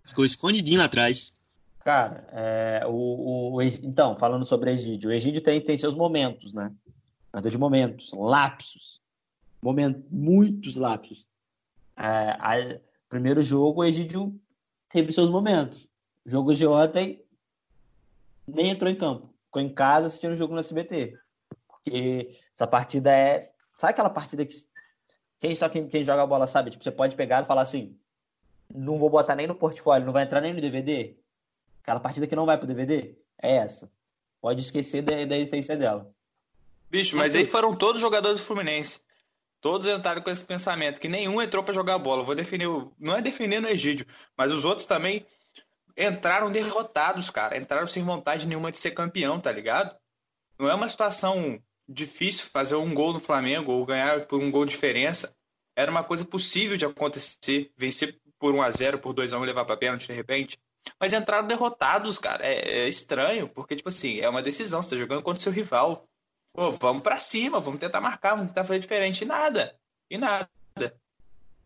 Ficou 0.04 0.24
escondidinho 0.24 0.78
lá 0.78 0.84
atrás. 0.84 1.32
Cara, 1.82 2.26
é, 2.32 2.82
o, 2.86 3.54
o, 3.56 3.62
então, 3.62 4.16
falando 4.16 4.44
sobre 4.44 4.70
o 4.70 4.72
Egídio, 4.72 5.10
o 5.10 5.12
Egídio 5.12 5.40
tem, 5.40 5.60
tem 5.60 5.76
seus 5.76 5.94
momentos, 5.94 6.52
né? 6.52 6.72
Jogador 7.34 7.50
de 7.50 7.58
momentos, 7.58 8.12
lapsos. 8.12 9.02
Momento, 9.60 10.06
muitos 10.08 10.76
lapsos. 10.76 11.26
É, 11.96 12.30
a, 12.38 12.80
primeiro 13.08 13.42
jogo, 13.42 13.80
o 13.80 13.84
Egídio 13.84 14.40
teve 14.88 15.12
seus 15.12 15.28
momentos. 15.28 15.88
O 16.24 16.30
jogo 16.30 16.54
de 16.54 16.64
ontem 16.64 17.24
nem 18.46 18.70
entrou 18.70 18.88
em 18.88 18.94
campo. 18.94 19.34
Ficou 19.46 19.60
em 19.60 19.68
casa 19.68 20.06
assistindo 20.06 20.30
o 20.30 20.36
jogo 20.36 20.54
no 20.54 20.60
SBT. 20.60 21.18
Porque 21.66 22.38
essa 22.54 22.68
partida 22.68 23.10
é. 23.10 23.52
Sabe 23.76 23.90
aquela 23.90 24.10
partida 24.10 24.46
que. 24.46 24.54
Quem 25.40 25.56
só 25.56 25.68
quem, 25.68 25.88
quem 25.88 26.04
joga 26.04 26.22
a 26.22 26.26
bola 26.26 26.46
sabe? 26.46 26.70
Tipo, 26.70 26.84
você 26.84 26.92
pode 26.92 27.16
pegar 27.16 27.42
e 27.42 27.46
falar 27.46 27.62
assim: 27.62 27.98
não 28.72 28.96
vou 28.96 29.10
botar 29.10 29.34
nem 29.34 29.48
no 29.48 29.56
portfólio, 29.56 30.06
não 30.06 30.12
vai 30.12 30.22
entrar 30.22 30.40
nem 30.40 30.54
no 30.54 30.60
DVD. 30.60 31.16
Aquela 31.82 31.98
partida 31.98 32.28
que 32.28 32.36
não 32.36 32.46
vai 32.46 32.56
pro 32.56 32.66
DVD 32.66 33.18
é 33.42 33.56
essa. 33.56 33.90
Pode 34.40 34.60
esquecer 34.60 35.02
da, 35.02 35.24
da 35.24 35.36
essência 35.36 35.76
dela. 35.76 36.14
Bicho, 36.94 37.16
mas 37.16 37.34
aí 37.34 37.44
foram 37.44 37.74
todos 37.74 38.00
jogadores 38.00 38.38
do 38.38 38.46
Fluminense. 38.46 39.00
Todos 39.60 39.88
entraram 39.88 40.22
com 40.22 40.30
esse 40.30 40.44
pensamento, 40.44 41.00
que 41.00 41.08
nenhum 41.08 41.42
entrou 41.42 41.64
para 41.64 41.74
jogar 41.74 41.98
bola. 41.98 42.22
Vou 42.22 42.36
definir, 42.36 42.68
não 43.00 43.16
é 43.16 43.20
defendendo 43.20 43.64
o 43.64 43.68
Egídio, 43.68 44.06
mas 44.36 44.52
os 44.52 44.64
outros 44.64 44.86
também 44.86 45.26
entraram 45.96 46.52
derrotados, 46.52 47.30
cara. 47.30 47.56
Entraram 47.56 47.88
sem 47.88 48.04
vontade 48.04 48.46
nenhuma 48.46 48.70
de 48.70 48.78
ser 48.78 48.92
campeão, 48.92 49.40
tá 49.40 49.50
ligado? 49.50 49.92
Não 50.56 50.70
é 50.70 50.74
uma 50.74 50.88
situação 50.88 51.60
difícil 51.88 52.46
fazer 52.46 52.76
um 52.76 52.94
gol 52.94 53.12
no 53.12 53.18
Flamengo 53.18 53.72
ou 53.72 53.84
ganhar 53.84 54.26
por 54.26 54.40
um 54.40 54.48
gol 54.48 54.64
de 54.64 54.70
diferença. 54.70 55.34
Era 55.74 55.90
uma 55.90 56.04
coisa 56.04 56.24
possível 56.24 56.76
de 56.76 56.84
acontecer, 56.84 57.72
vencer 57.76 58.16
por 58.38 58.54
1 58.54 58.62
a 58.62 58.70
0 58.70 58.98
por 59.00 59.12
2 59.12 59.32
a 59.32 59.38
1 59.40 59.42
e 59.42 59.46
levar 59.46 59.64
para 59.64 59.76
pênalti 59.76 60.06
de 60.06 60.12
repente. 60.12 60.56
Mas 61.00 61.12
entraram 61.12 61.48
derrotados, 61.48 62.20
cara. 62.20 62.46
É, 62.46 62.84
é, 62.84 62.88
estranho, 62.88 63.48
porque, 63.48 63.74
tipo 63.74 63.88
assim, 63.88 64.20
é 64.20 64.28
uma 64.28 64.40
decisão. 64.40 64.80
Você 64.80 64.90
tá 64.90 64.96
jogando 64.96 65.24
contra 65.24 65.40
o 65.40 65.42
seu 65.42 65.50
rival. 65.50 66.08
Pô, 66.54 66.70
vamos 66.70 67.02
para 67.02 67.18
cima, 67.18 67.58
vamos 67.58 67.80
tentar 67.80 68.00
marcar, 68.00 68.36
vamos 68.36 68.52
tentar 68.52 68.64
fazer 68.64 68.78
diferente. 68.78 69.24
E 69.24 69.26
nada. 69.26 69.74
E 70.08 70.16
nada. 70.16 70.48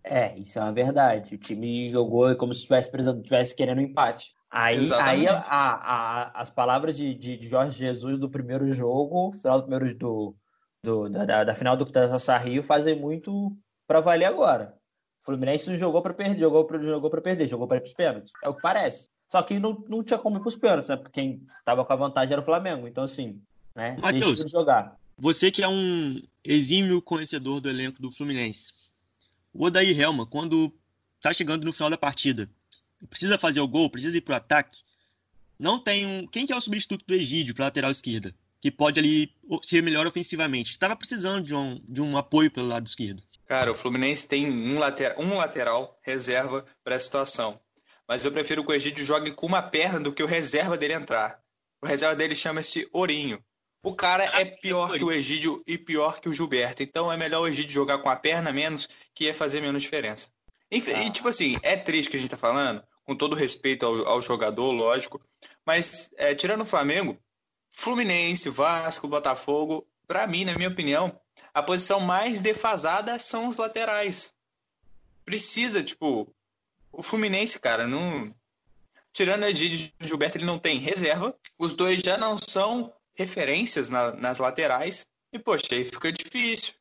É, 0.02 0.34
isso 0.38 0.58
é 0.58 0.62
uma 0.62 0.72
verdade. 0.72 1.34
O 1.34 1.38
time 1.38 1.90
jogou 1.90 2.34
como 2.36 2.54
se 2.54 2.60
estivesse 2.60 2.90
tivesse 3.22 3.54
querendo 3.54 3.78
um 3.78 3.82
empate. 3.82 4.34
Aí, 4.50 4.90
aí 4.94 5.28
a, 5.28 5.44
a, 5.46 6.40
as 6.40 6.48
palavras 6.48 6.96
de, 6.96 7.12
de, 7.14 7.36
de, 7.36 7.46
Jorge 7.46 7.78
Jesus 7.78 8.18
do 8.18 8.30
primeiro 8.30 8.72
jogo, 8.72 9.30
final 9.32 9.60
do 9.60 9.66
primeiro 9.66 9.94
do, 9.94 10.34
do 10.82 11.08
da, 11.10 11.44
da, 11.44 11.54
final 11.54 11.76
do 11.76 11.84
Taça 11.84 12.38
Rio, 12.38 12.62
fazem 12.62 12.98
muito 12.98 13.54
para 13.86 14.00
valer 14.00 14.24
agora. 14.24 14.74
O 15.20 15.26
Fluminense 15.26 15.68
não 15.68 15.76
jogou 15.76 16.00
para 16.00 16.14
perder, 16.14 16.40
jogou 16.40 16.64
para 16.64 16.80
jogou 16.80 17.10
para 17.10 17.20
perder, 17.20 17.46
jogou 17.46 17.68
para 17.68 17.76
ir 17.76 17.80
para 17.80 17.88
os 17.88 17.92
pênaltis. 17.92 18.32
É 18.42 18.48
o 18.48 18.54
que 18.54 18.62
parece. 18.62 19.10
Só 19.30 19.42
que 19.42 19.58
não, 19.58 19.84
não 19.86 20.02
tinha 20.02 20.18
como 20.18 20.38
ir 20.38 20.40
para 20.40 20.48
os 20.48 20.56
pênaltis, 20.56 20.88
né? 20.88 20.96
Porque 20.96 21.20
quem 21.20 21.42
estava 21.58 21.84
com 21.84 21.92
a 21.92 21.96
vantagem 21.96 22.32
era 22.32 22.40
o 22.40 22.44
Flamengo. 22.44 22.88
Então, 22.88 23.04
assim, 23.04 23.42
né? 23.78 23.96
Matheus, 24.00 24.40
jogar. 24.50 24.98
Você 25.16 25.52
que 25.52 25.62
é 25.62 25.68
um 25.68 26.20
exímio 26.42 27.00
conhecedor 27.00 27.60
do 27.60 27.70
elenco 27.70 28.02
do 28.02 28.10
Fluminense. 28.10 28.72
O 29.54 29.64
Odair 29.64 29.98
Helma, 29.98 30.26
quando 30.26 30.72
tá 31.20 31.32
chegando 31.32 31.64
no 31.64 31.72
final 31.72 31.88
da 31.88 31.96
partida, 31.96 32.50
precisa 33.08 33.38
fazer 33.38 33.60
o 33.60 33.68
gol, 33.68 33.88
precisa 33.88 34.18
ir 34.18 34.20
pro 34.20 34.34
ataque, 34.34 34.78
não 35.56 35.78
tem 35.78 36.04
um. 36.04 36.26
Quem 36.26 36.44
que 36.44 36.52
é 36.52 36.56
o 36.56 36.60
substituto 36.60 37.04
do 37.06 37.14
Egídio 37.14 37.54
para 37.54 37.66
lateral 37.66 37.92
esquerda? 37.92 38.34
Que 38.60 38.70
pode 38.70 38.98
ali 38.98 39.32
ser 39.62 39.80
melhor 39.80 40.06
ofensivamente. 40.08 40.72
Estava 40.72 40.96
precisando 40.96 41.44
de 41.44 41.54
um, 41.54 41.80
de 41.88 42.00
um 42.00 42.16
apoio 42.16 42.50
pelo 42.50 42.66
lado 42.66 42.86
esquerdo. 42.86 43.22
Cara, 43.46 43.70
o 43.70 43.74
Fluminense 43.76 44.26
tem 44.26 44.50
um, 44.50 44.78
later, 44.78 45.14
um 45.18 45.36
lateral 45.36 45.96
reserva 46.02 46.66
para 46.82 46.96
a 46.96 46.98
situação. 46.98 47.60
Mas 48.08 48.24
eu 48.24 48.32
prefiro 48.32 48.64
que 48.64 48.72
o 48.72 48.74
Egídio 48.74 49.04
jogue 49.04 49.32
com 49.32 49.46
uma 49.46 49.62
perna 49.62 50.00
do 50.00 50.12
que 50.12 50.22
o 50.22 50.26
reserva 50.26 50.76
dele 50.76 50.94
entrar. 50.94 51.40
O 51.80 51.86
reserva 51.86 52.16
dele 52.16 52.34
chama-se 52.34 52.88
Ourinho. 52.92 53.42
O 53.82 53.94
cara 53.94 54.24
é 54.24 54.44
pior 54.44 54.92
que 54.92 55.04
o 55.04 55.12
Egídio 55.12 55.62
e 55.66 55.78
pior 55.78 56.20
que 56.20 56.28
o 56.28 56.32
Gilberto. 56.32 56.82
Então 56.82 57.12
é 57.12 57.16
melhor 57.16 57.42
o 57.42 57.48
Egídio 57.48 57.72
jogar 57.72 57.98
com 57.98 58.08
a 58.08 58.16
perna 58.16 58.52
menos, 58.52 58.88
que 59.14 59.24
ia 59.24 59.34
fazer 59.34 59.60
menos 59.60 59.82
diferença. 59.82 60.28
Enfim, 60.70 60.92
ah. 60.92 61.02
E 61.04 61.10
tipo 61.10 61.28
assim, 61.28 61.56
é 61.62 61.76
triste 61.76 62.10
que 62.10 62.16
a 62.16 62.20
gente 62.20 62.30
tá 62.30 62.36
falando, 62.36 62.82
com 63.04 63.16
todo 63.16 63.36
respeito 63.36 63.86
ao, 63.86 64.06
ao 64.06 64.22
jogador, 64.22 64.70
lógico. 64.72 65.20
Mas 65.64 66.10
é, 66.16 66.34
tirando 66.34 66.62
o 66.62 66.66
Flamengo, 66.66 67.16
Fluminense, 67.70 68.50
Vasco, 68.50 69.06
Botafogo, 69.06 69.86
para 70.06 70.26
mim, 70.26 70.44
na 70.44 70.54
minha 70.54 70.68
opinião, 70.68 71.18
a 71.54 71.62
posição 71.62 72.00
mais 72.00 72.40
defasada 72.40 73.18
são 73.18 73.48
os 73.48 73.56
laterais. 73.56 74.34
Precisa, 75.24 75.84
tipo, 75.84 76.34
o 76.90 77.02
Fluminense, 77.02 77.60
cara, 77.60 77.86
não. 77.86 78.34
Tirando 79.12 79.42
o 79.42 79.46
Egídio 79.46 79.92
e 80.00 80.04
o 80.04 80.06
Gilberto, 80.06 80.38
ele 80.38 80.44
não 80.44 80.58
tem 80.58 80.78
reserva. 80.78 81.36
Os 81.58 81.72
dois 81.72 82.00
já 82.02 82.16
não 82.16 82.36
são 82.38 82.92
referências 83.18 83.90
na, 83.90 84.12
nas 84.12 84.38
laterais. 84.38 85.06
E, 85.32 85.38
poxa, 85.38 85.66
aí 85.72 85.84
fica 85.84 86.12
difícil. 86.12 86.74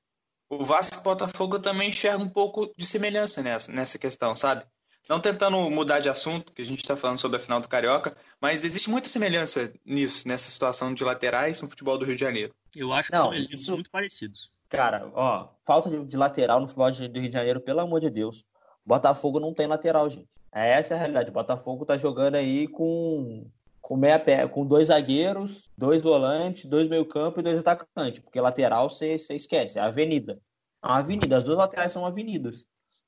O 0.49 0.63
Vasco 0.63 0.97
e 0.97 0.99
o 0.99 1.03
Botafogo 1.03 1.59
também 1.59 1.89
enxerga 1.89 2.23
um 2.23 2.29
pouco 2.29 2.71
de 2.77 2.85
semelhança 2.85 3.41
nessa, 3.41 3.71
nessa 3.71 3.97
questão, 3.97 4.35
sabe? 4.35 4.63
Não 5.09 5.19
tentando 5.19 5.57
mudar 5.69 5.99
de 5.99 6.09
assunto, 6.09 6.53
que 6.53 6.61
a 6.61 6.65
gente 6.65 6.79
está 6.79 6.95
falando 6.95 7.19
sobre 7.19 7.37
a 7.37 7.39
final 7.39 7.59
do 7.59 7.67
Carioca, 7.67 8.15
mas 8.39 8.63
existe 8.63 8.89
muita 8.89 9.09
semelhança 9.09 9.73
nisso, 9.85 10.27
nessa 10.27 10.49
situação 10.49 10.93
de 10.93 11.03
laterais 11.03 11.61
no 11.61 11.69
futebol 11.69 11.97
do 11.97 12.05
Rio 12.05 12.15
de 12.15 12.21
Janeiro. 12.21 12.53
Eu 12.75 12.93
acho 12.93 13.09
que 13.09 13.15
Não, 13.15 13.25
são 13.25 13.33
isso... 13.33 13.71
muito 13.73 13.89
parecidos. 13.89 14.51
Cara, 14.69 15.09
ó, 15.13 15.49
falta 15.65 15.89
de, 15.89 16.05
de, 16.05 16.17
lateral 16.17 16.59
no 16.59 16.67
futebol 16.67 16.91
do 16.91 17.19
Rio 17.19 17.29
de 17.29 17.31
Janeiro, 17.31 17.61
pelo 17.61 17.79
amor 17.79 18.01
de 18.01 18.09
Deus. 18.09 18.45
Botafogo 18.85 19.39
não 19.39 19.53
tem 19.53 19.67
lateral, 19.67 20.09
gente. 20.09 20.29
Essa 20.51 20.93
é 20.93 20.97
a 20.97 20.99
realidade. 20.99 21.29
O 21.29 21.33
Botafogo 21.33 21.85
tá 21.85 21.97
jogando 21.97 22.35
aí 22.35 22.67
com 22.67 23.49
com, 23.87 23.95
meia, 23.95 24.49
com 24.49 24.65
dois 24.65 24.89
zagueiros, 24.89 25.71
dois 25.77 26.03
volantes, 26.03 26.65
dois 26.65 26.89
meio-campo 26.89 27.39
e 27.39 27.43
dois 27.43 27.57
atacantes, 27.57 28.19
porque 28.19 28.41
lateral 28.41 28.89
você 28.89 29.15
esquece, 29.29 29.79
é 29.79 29.81
avenida. 29.81 30.37
É 30.83 30.87
uma 30.87 30.97
avenida, 30.97 31.37
as 31.37 31.45
duas 31.45 31.57
laterais 31.57 31.93
são 31.93 32.05
avenidas. 32.05 32.65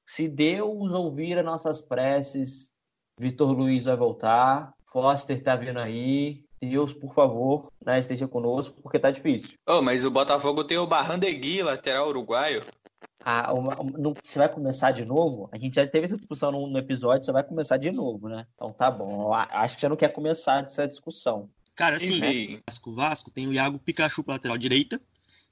Se 0.07 0.25
Deus 0.29 0.89
ouvir 0.93 1.37
as 1.37 1.43
nossas 1.43 1.81
preces, 1.81 2.71
Vitor 3.19 3.51
Luiz 3.51 3.83
vai 3.83 3.97
voltar, 3.97 4.73
Foster 4.85 5.43
tá 5.43 5.53
vindo 5.57 5.79
aí. 5.79 6.45
Deus, 6.61 6.93
por 6.93 7.13
favor, 7.13 7.69
né, 7.85 7.99
esteja 7.99 8.25
conosco, 8.25 8.81
porque 8.81 8.99
tá 8.99 9.11
difícil. 9.11 9.57
Oh, 9.67 9.81
mas 9.81 10.05
o 10.05 10.11
Botafogo 10.11 10.63
tem 10.63 10.77
o 10.77 10.87
Barrandegui, 10.87 11.61
lateral 11.61 12.07
uruguaio 12.07 12.63
a, 13.23 13.53
uma, 13.53 13.75
não, 13.97 14.13
você 14.13 14.39
vai 14.39 14.49
começar 14.49 14.91
de 14.91 15.05
novo? 15.05 15.49
A 15.51 15.57
gente 15.57 15.75
já 15.75 15.85
teve 15.85 16.05
essa 16.05 16.17
discussão 16.17 16.51
no, 16.51 16.67
no, 16.67 16.77
episódio, 16.77 17.25
você 17.25 17.31
vai 17.31 17.43
começar 17.43 17.77
de 17.77 17.91
novo, 17.91 18.29
né? 18.29 18.45
Então 18.55 18.71
tá 18.71 18.89
bom. 18.89 19.33
Acho 19.33 19.75
que 19.75 19.81
você 19.81 19.89
não 19.89 19.95
quer 19.95 20.09
começar 20.09 20.63
essa 20.63 20.87
discussão. 20.87 21.49
Cara, 21.75 21.97
assim, 21.97 22.19
né? 22.19 22.61
Vasco, 22.67 22.93
Vasco 22.93 23.31
tem 23.31 23.47
o 23.47 23.53
Iago 23.53 23.79
Pikachu 23.79 24.23
para 24.23 24.35
lateral 24.35 24.57
direita, 24.57 25.01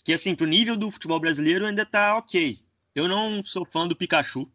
que 0.04 0.14
assim, 0.14 0.36
pro 0.36 0.46
nível 0.46 0.76
do 0.76 0.92
futebol 0.92 1.20
brasileiro 1.20 1.66
ainda 1.66 1.86
tá 1.86 2.18
ok. 2.18 2.60
Eu 2.96 3.08
não 3.08 3.44
sou 3.46 3.66
fã 3.66 3.88
do 3.88 3.96
Pikachu, 3.96 4.50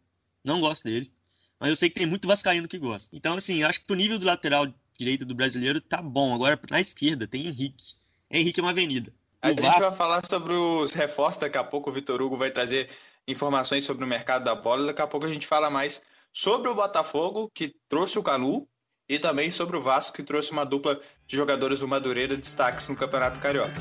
não 0.45 0.61
gosto 0.61 0.85
dele, 0.85 1.13
mas 1.61 1.71
eu 1.71 1.77
sei 1.77 1.89
que 1.89 1.95
tem 1.97 2.07
muito 2.07 2.27
vascaíno 2.27 2.69
que 2.69 2.79
gosta. 2.79 3.09
Então, 3.15 3.35
assim, 3.35 3.63
acho 3.63 3.81
que 3.81 3.87
pro 3.87 3.97
nível 3.97 4.19
do 4.19 4.27
lateral 4.27 4.67
direita 4.99 5.25
do 5.25 5.35
brasileiro 5.35 5.81
tá 5.81 6.03
bom. 6.03 6.35
Agora, 6.35 6.59
na 6.71 6.81
esquerda, 6.81 7.27
tem 7.27 7.47
Henrique. 7.47 7.95
Henrique 8.31 8.61
é 8.61 8.63
uma 8.63 8.71
avenida. 8.71 9.13
A 9.43 9.49
gente 9.49 9.81
vai 9.81 9.93
falar 9.93 10.25
sobre 10.25 10.53
os 10.53 10.93
reforços 10.93 11.39
daqui 11.39 11.59
a 11.59 11.65
pouco. 11.65 11.91
O 11.91 11.93
Vitor 11.93 12.23
Hugo 12.23 12.37
vai 12.37 12.53
trazer 12.53 12.89
informações 13.27 13.85
sobre 13.85 14.05
o 14.05 14.07
mercado 14.07 14.45
da 14.45 14.55
bola. 14.55 14.87
Daqui 14.87 15.03
a 15.03 15.07
pouco 15.07 15.27
a 15.27 15.33
gente 15.33 15.49
fala 15.49 15.69
mais 15.69 16.01
sobre 16.33 16.69
o 16.69 16.75
Botafogo, 16.77 17.51
que 17.53 17.75
trouxe 17.89 18.19
o 18.19 18.23
Canu, 18.23 18.69
e 19.09 19.19
também 19.19 19.51
sobre 19.51 19.77
o 19.77 19.81
Vasco, 19.81 20.17
que 20.17 20.23
trouxe 20.23 20.53
uma 20.53 20.65
dupla 20.65 20.99
de 21.27 21.37
jogadores 21.37 21.81
do 21.81 21.89
Madureira 21.89 22.37
destaques 22.37 22.89
no 22.89 22.97
Campeonato 22.97 23.41
Carioca. 23.41 23.75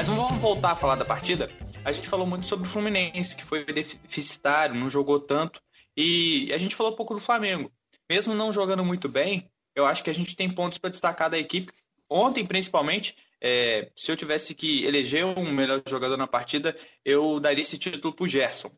Mas 0.00 0.08
vamos 0.08 0.38
voltar 0.38 0.70
a 0.70 0.74
falar 0.74 0.94
da 0.94 1.04
partida. 1.04 1.50
A 1.84 1.92
gente 1.92 2.08
falou 2.08 2.26
muito 2.26 2.46
sobre 2.46 2.66
o 2.66 2.70
Fluminense, 2.70 3.36
que 3.36 3.44
foi 3.44 3.62
deficitário, 3.66 4.74
não 4.74 4.88
jogou 4.88 5.20
tanto. 5.20 5.60
E 5.94 6.50
a 6.54 6.56
gente 6.56 6.74
falou 6.74 6.94
um 6.94 6.96
pouco 6.96 7.12
do 7.12 7.20
Flamengo. 7.20 7.70
Mesmo 8.08 8.34
não 8.34 8.50
jogando 8.50 8.82
muito 8.82 9.10
bem, 9.10 9.50
eu 9.74 9.84
acho 9.84 10.02
que 10.02 10.08
a 10.08 10.14
gente 10.14 10.34
tem 10.34 10.48
pontos 10.48 10.78
para 10.78 10.88
destacar 10.88 11.28
da 11.28 11.38
equipe. 11.38 11.70
Ontem, 12.08 12.46
principalmente, 12.46 13.14
é, 13.42 13.90
se 13.94 14.10
eu 14.10 14.16
tivesse 14.16 14.54
que 14.54 14.86
eleger 14.86 15.26
um 15.26 15.52
melhor 15.52 15.82
jogador 15.86 16.16
na 16.16 16.26
partida, 16.26 16.74
eu 17.04 17.38
daria 17.38 17.60
esse 17.60 17.76
título 17.76 18.14
para 18.14 18.24
o 18.24 18.28
Gerson. 18.28 18.70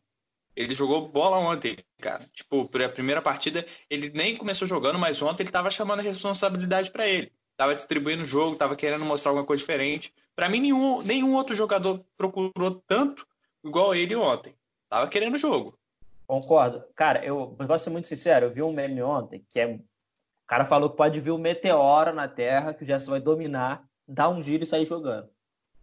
Ele 0.53 0.75
jogou 0.75 1.07
bola 1.07 1.37
ontem, 1.37 1.77
cara. 2.01 2.29
Tipo, 2.33 2.69
a 2.83 2.89
primeira 2.89 3.21
partida, 3.21 3.65
ele 3.89 4.11
nem 4.13 4.35
começou 4.35 4.67
jogando, 4.67 4.99
mas 4.99 5.21
ontem 5.21 5.43
ele 5.43 5.51
tava 5.51 5.71
chamando 5.71 6.01
a 6.01 6.03
responsabilidade 6.03 6.91
para 6.91 7.07
ele. 7.07 7.31
Tava 7.55 7.75
distribuindo 7.75 8.23
o 8.23 8.27
jogo, 8.27 8.55
tava 8.55 8.75
querendo 8.75 9.05
mostrar 9.05 9.29
alguma 9.31 9.45
coisa 9.45 9.61
diferente. 9.61 10.13
Para 10.35 10.49
mim, 10.49 10.59
nenhum, 10.59 11.01
nenhum 11.01 11.35
outro 11.35 11.55
jogador 11.55 12.03
procurou 12.17 12.81
tanto 12.87 13.25
igual 13.63 13.93
ele 13.93 14.15
ontem. 14.15 14.55
Tava 14.89 15.07
querendo 15.07 15.35
o 15.35 15.39
jogo. 15.39 15.77
Concordo. 16.25 16.83
Cara, 16.95 17.23
eu 17.23 17.55
vou 17.57 17.77
ser 17.77 17.89
muito 17.89 18.07
sincero, 18.07 18.47
eu 18.47 18.51
vi 18.51 18.61
um 18.61 18.73
meme 18.73 19.01
ontem 19.01 19.45
que 19.49 19.59
é. 19.59 19.67
O 19.67 19.81
cara 20.47 20.65
falou 20.65 20.89
que 20.89 20.97
pode 20.97 21.19
vir 21.19 21.31
um 21.31 21.37
meteoro 21.37 22.13
na 22.13 22.27
Terra, 22.27 22.73
que 22.73 22.83
o 22.83 22.85
Gerson 22.85 23.11
vai 23.11 23.19
dominar, 23.19 23.87
dar 24.07 24.29
um 24.29 24.41
giro 24.41 24.63
e 24.63 24.67
sair 24.67 24.85
jogando. 24.85 25.29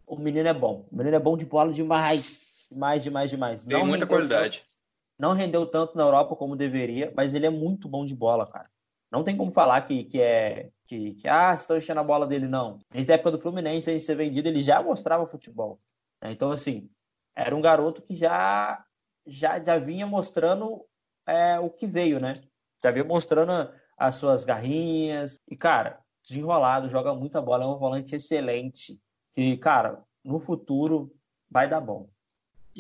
O 0.07 0.17
menino 0.17 0.49
é 0.49 0.53
bom. 0.53 0.87
O 0.91 0.97
menino 0.97 1.17
é 1.17 1.21
bom 1.21 1.37
de 1.37 1.47
bola 1.47 1.73
demais. 1.73 2.47
Demais, 2.71 3.03
demais, 3.03 3.31
demais. 3.31 3.65
Tem 3.65 3.79
não 3.79 3.87
muita 3.87 4.07
qualidade. 4.07 4.59
Tanto, 4.59 4.71
não 5.19 5.33
rendeu 5.33 5.67
tanto 5.67 5.97
na 5.97 6.03
Europa 6.03 6.37
como 6.37 6.57
deveria, 6.57 7.13
mas 7.17 7.35
ele 7.35 7.47
é 7.47 7.51
muito 7.51 7.89
bom 7.89 8.05
de 8.05 8.15
bola, 8.15 8.47
cara. 8.47 8.71
Não 9.11 9.25
tem 9.25 9.37
como 9.37 9.51
falar 9.51 9.81
que, 9.83 10.05
que 10.05 10.20
é. 10.20 10.70
Que, 10.87 11.14
que 11.14 11.29
ah, 11.29 11.53
estão 11.55 11.77
enchendo 11.77 12.01
a 12.01 12.05
bola 12.05 12.27
dele, 12.27 12.49
não. 12.49 12.79
Desde 12.90 13.12
a 13.12 13.14
época 13.14 13.33
do 13.33 13.40
Fluminense, 13.40 13.90
antes 13.90 14.05
ser 14.05 14.16
vendido, 14.16 14.49
ele 14.49 14.61
já 14.61 14.83
mostrava 14.83 15.27
futebol. 15.27 15.81
Né? 16.23 16.33
Então, 16.33 16.51
assim, 16.51 16.90
era 17.35 17.55
um 17.55 17.61
garoto 17.61 18.03
que 18.03 18.14
já 18.14 18.85
já, 19.27 19.62
já 19.62 19.79
vinha 19.79 20.07
mostrando 20.07 20.85
é, 21.27 21.59
o 21.61 21.70
que 21.70 21.87
veio, 21.87 22.20
né? 22.20 22.35
Já 22.83 22.90
vinha 22.90 23.05
mostrando 23.05 23.73
as 23.96 24.16
suas 24.16 24.44
garrinhas. 24.44 25.40
E, 25.49 25.57
cara, 25.57 26.01
desenrolado, 26.27 26.88
joga 26.88 27.14
muita 27.14 27.40
bola, 27.40 27.64
é 27.64 27.66
um 27.66 27.79
volante 27.79 28.14
excelente. 28.16 29.01
Que, 29.35 29.57
cara, 29.57 30.03
no 30.25 30.38
futuro 30.38 31.14
vai 31.51 31.68
dar 31.68 31.81
bom. 31.81 32.09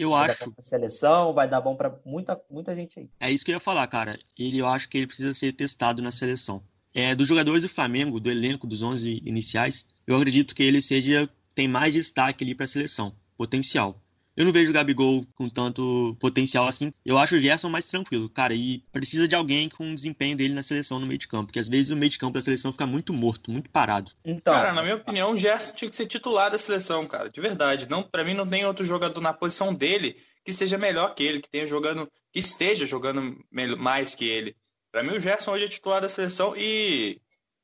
Eu 0.00 0.10
vai 0.10 0.30
acho. 0.30 0.50
Dar 0.50 0.62
seleção, 0.62 1.34
vai 1.34 1.46
dar 1.46 1.60
bom 1.60 1.76
para 1.76 1.94
muita, 2.06 2.40
muita 2.50 2.74
gente 2.74 2.98
aí. 2.98 3.10
É 3.20 3.30
isso 3.30 3.44
que 3.44 3.50
eu 3.50 3.56
ia 3.56 3.60
falar, 3.60 3.86
cara. 3.86 4.18
Ele, 4.38 4.58
eu 4.58 4.66
acho 4.66 4.88
que 4.88 4.96
ele 4.96 5.06
precisa 5.06 5.34
ser 5.34 5.52
testado 5.52 6.00
na 6.00 6.10
seleção. 6.10 6.62
É, 6.94 7.14
dos 7.14 7.28
jogadores 7.28 7.62
do 7.62 7.68
Flamengo, 7.68 8.18
do 8.18 8.30
elenco 8.30 8.66
dos 8.66 8.80
11 8.80 9.22
iniciais, 9.24 9.86
eu 10.06 10.16
acredito 10.16 10.54
que 10.54 10.62
ele 10.62 10.80
seja 10.80 11.28
tem 11.54 11.68
mais 11.68 11.92
destaque 11.92 12.42
ali 12.42 12.54
para 12.54 12.64
a 12.64 12.68
seleção, 12.68 13.14
potencial. 13.36 14.00
Eu 14.40 14.46
não 14.46 14.54
vejo 14.54 14.70
o 14.70 14.72
Gabigol 14.72 15.26
com 15.34 15.50
tanto 15.50 16.16
potencial 16.18 16.66
assim. 16.66 16.94
Eu 17.04 17.18
acho 17.18 17.36
o 17.36 17.38
Gerson 17.38 17.68
mais 17.68 17.84
tranquilo, 17.84 18.26
cara. 18.26 18.54
E 18.54 18.82
precisa 18.90 19.28
de 19.28 19.34
alguém 19.34 19.68
com 19.68 19.92
o 19.92 19.94
desempenho 19.94 20.34
dele 20.34 20.54
na 20.54 20.62
seleção 20.62 20.98
no 20.98 21.06
meio 21.06 21.18
de 21.18 21.28
campo. 21.28 21.48
Porque 21.48 21.58
às 21.58 21.68
vezes 21.68 21.90
o 21.90 21.96
meio 21.96 22.10
de 22.10 22.18
campo 22.18 22.32
da 22.32 22.40
seleção 22.40 22.72
fica 22.72 22.86
muito 22.86 23.12
morto, 23.12 23.50
muito 23.50 23.68
parado. 23.68 24.12
Então, 24.24 24.54
cara, 24.54 24.72
na 24.72 24.80
minha 24.80 24.94
opinião, 24.94 25.32
o 25.32 25.36
Gerson 25.36 25.74
tinha 25.74 25.90
que 25.90 25.94
ser 25.94 26.06
titular 26.06 26.50
da 26.50 26.56
seleção, 26.56 27.06
cara. 27.06 27.28
De 27.28 27.38
verdade. 27.38 27.86
Não, 27.86 28.02
para 28.02 28.24
mim 28.24 28.32
não 28.32 28.46
tem 28.46 28.64
outro 28.64 28.82
jogador 28.82 29.20
na 29.20 29.34
posição 29.34 29.74
dele 29.74 30.16
que 30.42 30.54
seja 30.54 30.78
melhor 30.78 31.14
que 31.14 31.22
ele, 31.22 31.42
que 31.42 31.50
tenha 31.50 31.66
jogando, 31.66 32.10
que 32.32 32.38
esteja 32.38 32.86
jogando 32.86 33.44
mais 33.78 34.14
que 34.14 34.26
ele. 34.26 34.56
Para 34.90 35.02
mim 35.02 35.10
o 35.10 35.20
Gerson 35.20 35.52
hoje 35.52 35.66
é 35.66 35.68
titular 35.68 36.00
da 36.00 36.08
seleção 36.08 36.54
e 36.56 37.20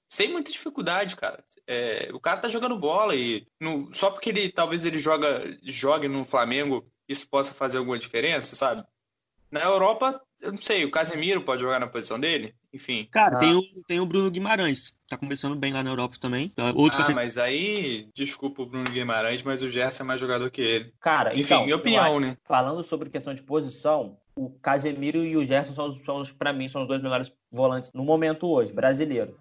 sem 0.07 0.29
muita 0.29 0.53
dificuldade, 0.53 1.17
cara. 1.17 1.43
É, 1.67 2.11
o 2.13 2.21
cara 2.21 2.39
tá 2.39 2.49
jogando 2.49 2.79
bola 2.79 3.15
e 3.15 3.47
no, 3.61 3.93
só 3.93 4.11
porque 4.11 4.31
ele 4.31 4.49
talvez 4.49 4.87
ele 4.87 5.01
joga 5.01 5.43
jogue 5.65 6.07
no 6.07 6.25
Flamengo 6.25 6.87
isso 7.09 7.29
possa 7.29 7.55
fazer 7.55 7.79
alguma 7.79 7.99
diferença, 7.99 8.55
sabe? 8.57 8.85
Na 9.51 9.61
Europa, 9.61 10.21
eu 10.41 10.53
não 10.53 10.61
sei, 10.61 10.85
o 10.85 10.91
Casemiro 10.91 11.41
pode 11.41 11.63
jogar 11.63 11.79
na 11.79 11.87
posição 11.87 12.19
dele, 12.19 12.55
enfim. 12.73 13.09
Cara, 13.11 13.37
ah. 13.37 13.41
tem, 13.41 13.55
o, 13.55 13.63
tem 13.87 14.01
o 14.01 14.07
Bruno 14.07 14.31
Guimarães, 14.31 14.93
tá 15.09 15.17
começando 15.17 15.55
bem 15.55 15.73
lá 15.73 15.83
na 15.83 15.91
Europa 15.91 16.17
também. 16.21 16.53
Outro 16.75 17.03
ah, 17.03 17.15
mas 17.15 17.39
aí, 17.39 18.09
desculpa 18.15 18.63
o 18.63 18.67
Bruno 18.67 18.91
Guimarães, 18.91 19.43
mas 19.43 19.63
o 19.63 19.71
Gerson 19.71 20.03
é 20.03 20.07
mais 20.07 20.21
jogador 20.21 20.51
que 20.51 20.61
ele. 20.61 20.93
Cara, 21.01 21.33
enfim, 21.33 21.55
então, 21.55 21.65
minha 21.65 21.77
opinião, 21.77 22.05
acho, 22.05 22.21
né? 22.21 22.37
Falando 22.45 22.83
sobre 22.83 23.09
questão 23.09 23.35
de 23.35 23.43
posição, 23.43 24.19
o 24.35 24.51
Casemiro 24.51 25.25
e 25.25 25.37
o 25.37 25.47
Gerson 25.47 25.75
são, 25.75 25.95
são 26.05 26.35
para 26.37 26.53
mim, 26.53 26.69
são 26.69 26.83
os 26.83 26.89
dois 26.89 27.03
melhores 27.03 27.33
volantes 27.51 27.93
no 27.93 28.05
momento 28.05 28.49
hoje, 28.49 28.73
brasileiro. 28.73 29.39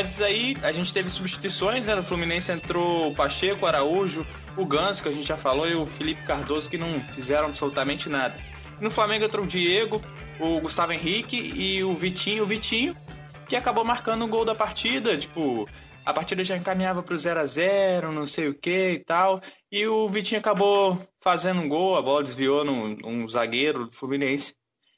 Mas 0.00 0.22
aí 0.22 0.56
a 0.62 0.72
gente 0.72 0.94
teve 0.94 1.10
substituições, 1.10 1.86
né? 1.86 1.94
No 1.94 2.02
Fluminense 2.02 2.50
entrou 2.50 3.10
o 3.10 3.14
Pacheco, 3.14 3.66
Araújo, 3.66 4.26
o 4.56 4.64
Ganso, 4.64 5.02
que 5.02 5.10
a 5.10 5.12
gente 5.12 5.28
já 5.28 5.36
falou, 5.36 5.68
e 5.68 5.74
o 5.74 5.86
Felipe 5.86 6.22
Cardoso, 6.22 6.70
que 6.70 6.78
não 6.78 6.98
fizeram 7.12 7.48
absolutamente 7.48 8.08
nada. 8.08 8.34
No 8.80 8.90
Flamengo 8.90 9.26
entrou 9.26 9.44
o 9.44 9.46
Diego, 9.46 10.00
o 10.40 10.58
Gustavo 10.58 10.94
Henrique 10.94 11.36
e 11.36 11.84
o 11.84 11.94
Vitinho, 11.94 12.44
o 12.44 12.46
Vitinho, 12.46 12.96
que 13.46 13.54
acabou 13.54 13.84
marcando 13.84 14.24
o 14.24 14.26
gol 14.26 14.42
da 14.42 14.54
partida, 14.54 15.18
tipo, 15.18 15.68
a 16.02 16.14
partida 16.14 16.42
já 16.42 16.56
encaminhava 16.56 17.02
para 17.02 17.14
o 17.14 17.18
0 17.18 17.38
a 17.38 17.44
0 17.44 18.10
não 18.10 18.26
sei 18.26 18.48
o 18.48 18.54
que 18.54 18.92
e 18.92 18.98
tal. 19.00 19.38
E 19.70 19.86
o 19.86 20.08
Vitinho 20.08 20.40
acabou 20.40 20.98
fazendo 21.20 21.60
um 21.60 21.68
gol, 21.68 21.98
a 21.98 22.00
bola 22.00 22.22
desviou 22.22 22.64
num, 22.64 22.96
num 22.96 23.28
zagueiro 23.28 23.84
do 23.84 23.92
Fluminense 23.92 24.54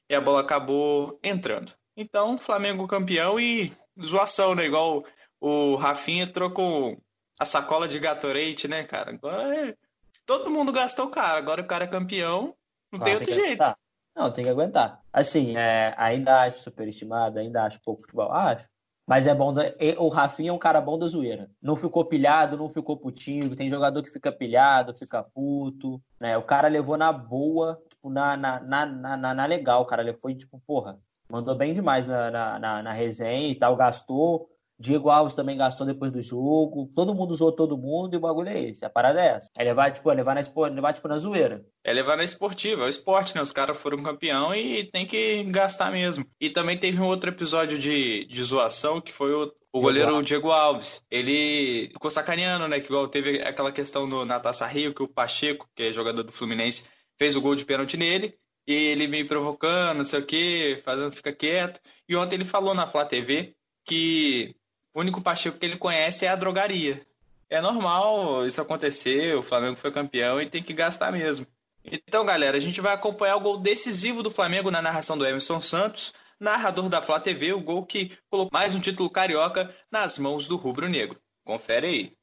e 0.08 0.14
a 0.14 0.20
bola 0.20 0.42
acabou 0.42 1.18
entrando. 1.24 1.72
Então, 1.96 2.38
Flamengo 2.38 2.86
campeão 2.86 3.40
e 3.40 3.72
zoação, 4.00 4.54
né? 4.54 4.64
Igual 4.64 5.04
o 5.40 5.76
Rafinha 5.76 6.26
trocou 6.26 6.96
a 7.38 7.44
sacola 7.44 7.88
de 7.88 7.98
Gatorade, 7.98 8.68
né, 8.68 8.84
cara? 8.84 9.10
Agora 9.10 9.68
é... 9.68 9.76
todo 10.24 10.50
mundo 10.50 10.72
gastou 10.72 11.06
o 11.06 11.10
cara, 11.10 11.38
agora 11.38 11.60
o 11.60 11.66
cara 11.66 11.84
é 11.84 11.88
campeão, 11.88 12.54
não 12.92 13.00
ah, 13.00 13.04
tem 13.04 13.14
outro 13.14 13.32
jeito. 13.32 13.62
Aguentar. 13.62 13.76
Não, 14.14 14.30
tem 14.30 14.44
que 14.44 14.50
aguentar. 14.50 15.00
Assim, 15.12 15.56
é, 15.56 15.94
ainda 15.96 16.42
acho 16.42 16.62
superestimado, 16.62 17.38
ainda 17.38 17.64
acho 17.64 17.80
pouco 17.80 18.02
futebol, 18.02 18.30
acho. 18.30 18.68
Mas 19.06 19.26
é 19.26 19.34
bom. 19.34 19.52
Da... 19.52 19.62
O 19.98 20.08
Rafinha 20.08 20.50
é 20.50 20.52
um 20.52 20.58
cara 20.58 20.80
bom 20.80 20.98
da 20.98 21.08
zoeira. 21.08 21.50
Não 21.60 21.74
ficou 21.74 22.04
pilhado, 22.04 22.56
não 22.56 22.68
ficou 22.68 22.96
putinho. 22.96 23.56
Tem 23.56 23.68
jogador 23.68 24.02
que 24.02 24.10
fica 24.10 24.30
pilhado, 24.30 24.94
fica 24.94 25.22
puto. 25.22 26.00
Né? 26.20 26.36
O 26.36 26.42
cara 26.42 26.68
levou 26.68 26.96
na 26.96 27.10
boa, 27.10 27.82
tipo, 27.88 28.08
na, 28.10 28.36
na, 28.36 28.60
na, 28.60 28.86
na, 28.86 29.34
na 29.34 29.46
legal. 29.46 29.82
O 29.82 29.86
cara 29.86 30.16
foi, 30.20 30.34
tipo, 30.34 30.60
porra, 30.66 31.00
mandou 31.32 31.54
bem 31.54 31.72
demais 31.72 32.06
na, 32.06 32.30
na, 32.30 32.58
na, 32.58 32.82
na 32.82 32.92
resenha 32.92 33.48
e 33.48 33.54
tal, 33.54 33.74
gastou. 33.74 34.50
Diego 34.78 35.08
Alves 35.08 35.34
também 35.34 35.56
gastou 35.56 35.86
depois 35.86 36.12
do 36.12 36.20
jogo. 36.20 36.90
Todo 36.94 37.14
mundo 37.14 37.30
usou 37.30 37.52
todo 37.52 37.78
mundo 37.78 38.12
e 38.12 38.16
o 38.16 38.20
bagulho 38.20 38.48
é 38.48 38.60
esse. 38.60 38.84
A 38.84 38.90
parada 38.90 39.22
é 39.22 39.28
essa. 39.28 39.48
É 39.56 39.64
levar, 39.64 39.92
tipo, 39.92 40.10
é 40.10 40.14
levar 40.14 40.34
na, 40.34 40.68
levar, 40.68 40.92
tipo, 40.92 41.08
na 41.08 41.16
zoeira. 41.16 41.64
É 41.84 41.92
levar 41.92 42.16
na 42.16 42.24
esportiva, 42.24 42.82
é 42.82 42.86
o 42.86 42.88
esporte, 42.88 43.34
né? 43.34 43.40
Os 43.40 43.52
caras 43.52 43.78
foram 43.78 44.02
campeão 44.02 44.54
e 44.54 44.84
tem 44.84 45.06
que 45.06 45.44
gastar 45.44 45.90
mesmo. 45.90 46.26
E 46.40 46.50
também 46.50 46.76
teve 46.76 47.00
um 47.00 47.06
outro 47.06 47.30
episódio 47.30 47.78
de, 47.78 48.26
de 48.26 48.44
zoação 48.44 49.00
que 49.00 49.12
foi 49.12 49.32
o, 49.32 49.54
o 49.72 49.80
goleiro 49.80 50.22
Diego 50.22 50.50
Alves. 50.50 51.02
Ele 51.10 51.88
ficou 51.92 52.10
sacaneando, 52.10 52.66
né? 52.68 52.80
Que 52.80 52.86
igual 52.86 53.08
teve 53.08 53.40
aquela 53.40 53.72
questão 53.72 54.06
no, 54.06 54.24
na 54.24 54.40
Taça 54.40 54.66
Rio 54.66 54.92
que 54.92 55.02
o 55.02 55.08
Pacheco, 55.08 55.68
que 55.74 55.84
é 55.84 55.92
jogador 55.92 56.24
do 56.24 56.32
Fluminense, 56.32 56.88
fez 57.16 57.36
o 57.36 57.40
gol 57.40 57.54
de 57.54 57.64
pênalti 57.64 57.96
nele. 57.96 58.34
Ele 58.66 59.06
me 59.06 59.24
provocando, 59.24 59.98
não 59.98 60.04
sei 60.04 60.20
o 60.20 60.26
quê, 60.26 60.80
fazendo 60.84 61.14
ficar 61.14 61.32
quieto. 61.32 61.80
E 62.08 62.14
ontem 62.14 62.36
ele 62.36 62.44
falou 62.44 62.74
na 62.74 62.86
Flá 62.86 63.04
TV 63.04 63.54
que 63.84 64.54
o 64.94 65.00
único 65.00 65.20
Pacheco 65.20 65.58
que 65.58 65.66
ele 65.66 65.76
conhece 65.76 66.26
é 66.26 66.28
a 66.28 66.36
drogaria. 66.36 67.04
É 67.50 67.60
normal 67.60 68.46
isso 68.46 68.60
acontecer, 68.60 69.36
o 69.36 69.42
Flamengo 69.42 69.76
foi 69.76 69.90
campeão 69.90 70.40
e 70.40 70.48
tem 70.48 70.62
que 70.62 70.72
gastar 70.72 71.12
mesmo. 71.12 71.46
Então, 71.84 72.24
galera, 72.24 72.56
a 72.56 72.60
gente 72.60 72.80
vai 72.80 72.94
acompanhar 72.94 73.36
o 73.36 73.40
gol 73.40 73.58
decisivo 73.58 74.22
do 74.22 74.30
Flamengo 74.30 74.70
na 74.70 74.80
narração 74.80 75.18
do 75.18 75.26
Emerson 75.26 75.60
Santos, 75.60 76.14
narrador 76.38 76.88
da 76.88 77.02
Flá 77.02 77.18
TV, 77.18 77.52
o 77.52 77.60
gol 77.60 77.84
que 77.84 78.16
colocou 78.30 78.50
mais 78.52 78.74
um 78.74 78.80
título 78.80 79.10
carioca 79.10 79.74
nas 79.90 80.16
mãos 80.18 80.46
do 80.46 80.56
Rubro 80.56 80.88
Negro. 80.88 81.20
Confere 81.44 81.86
aí. 81.86 82.16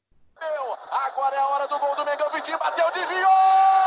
Agora 0.90 1.36
é 1.36 1.38
a 1.38 1.48
hora 1.48 1.68
do 1.68 1.78
gol 1.78 1.94
do 1.94 2.04
Mengão, 2.04 2.30
Vitinho 2.30 2.58
bateu, 2.58 2.90
desviou! 2.92 3.79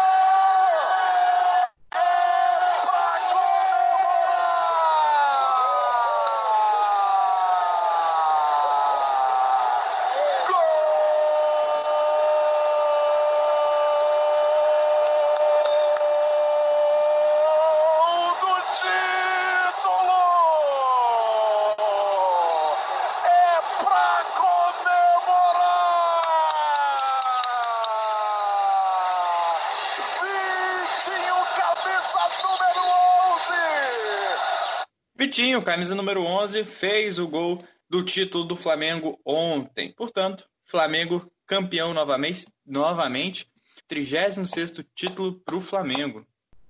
Camisa 35.63 35.95
número 35.95 36.23
11, 36.23 36.63
fez 36.63 37.19
o 37.19 37.28
gol 37.28 37.63
do 37.89 38.04
título 38.04 38.43
do 38.43 38.56
Flamengo 38.56 39.19
ontem. 39.26 39.91
Portanto, 39.93 40.49
Flamengo 40.65 41.32
campeão 41.45 41.93
novamente, 41.93 42.47
novamente 42.65 43.52
36º 43.89 44.86
título 44.95 45.34
para 45.39 45.56
o 45.56 45.62
Flamengo. 45.62 46.26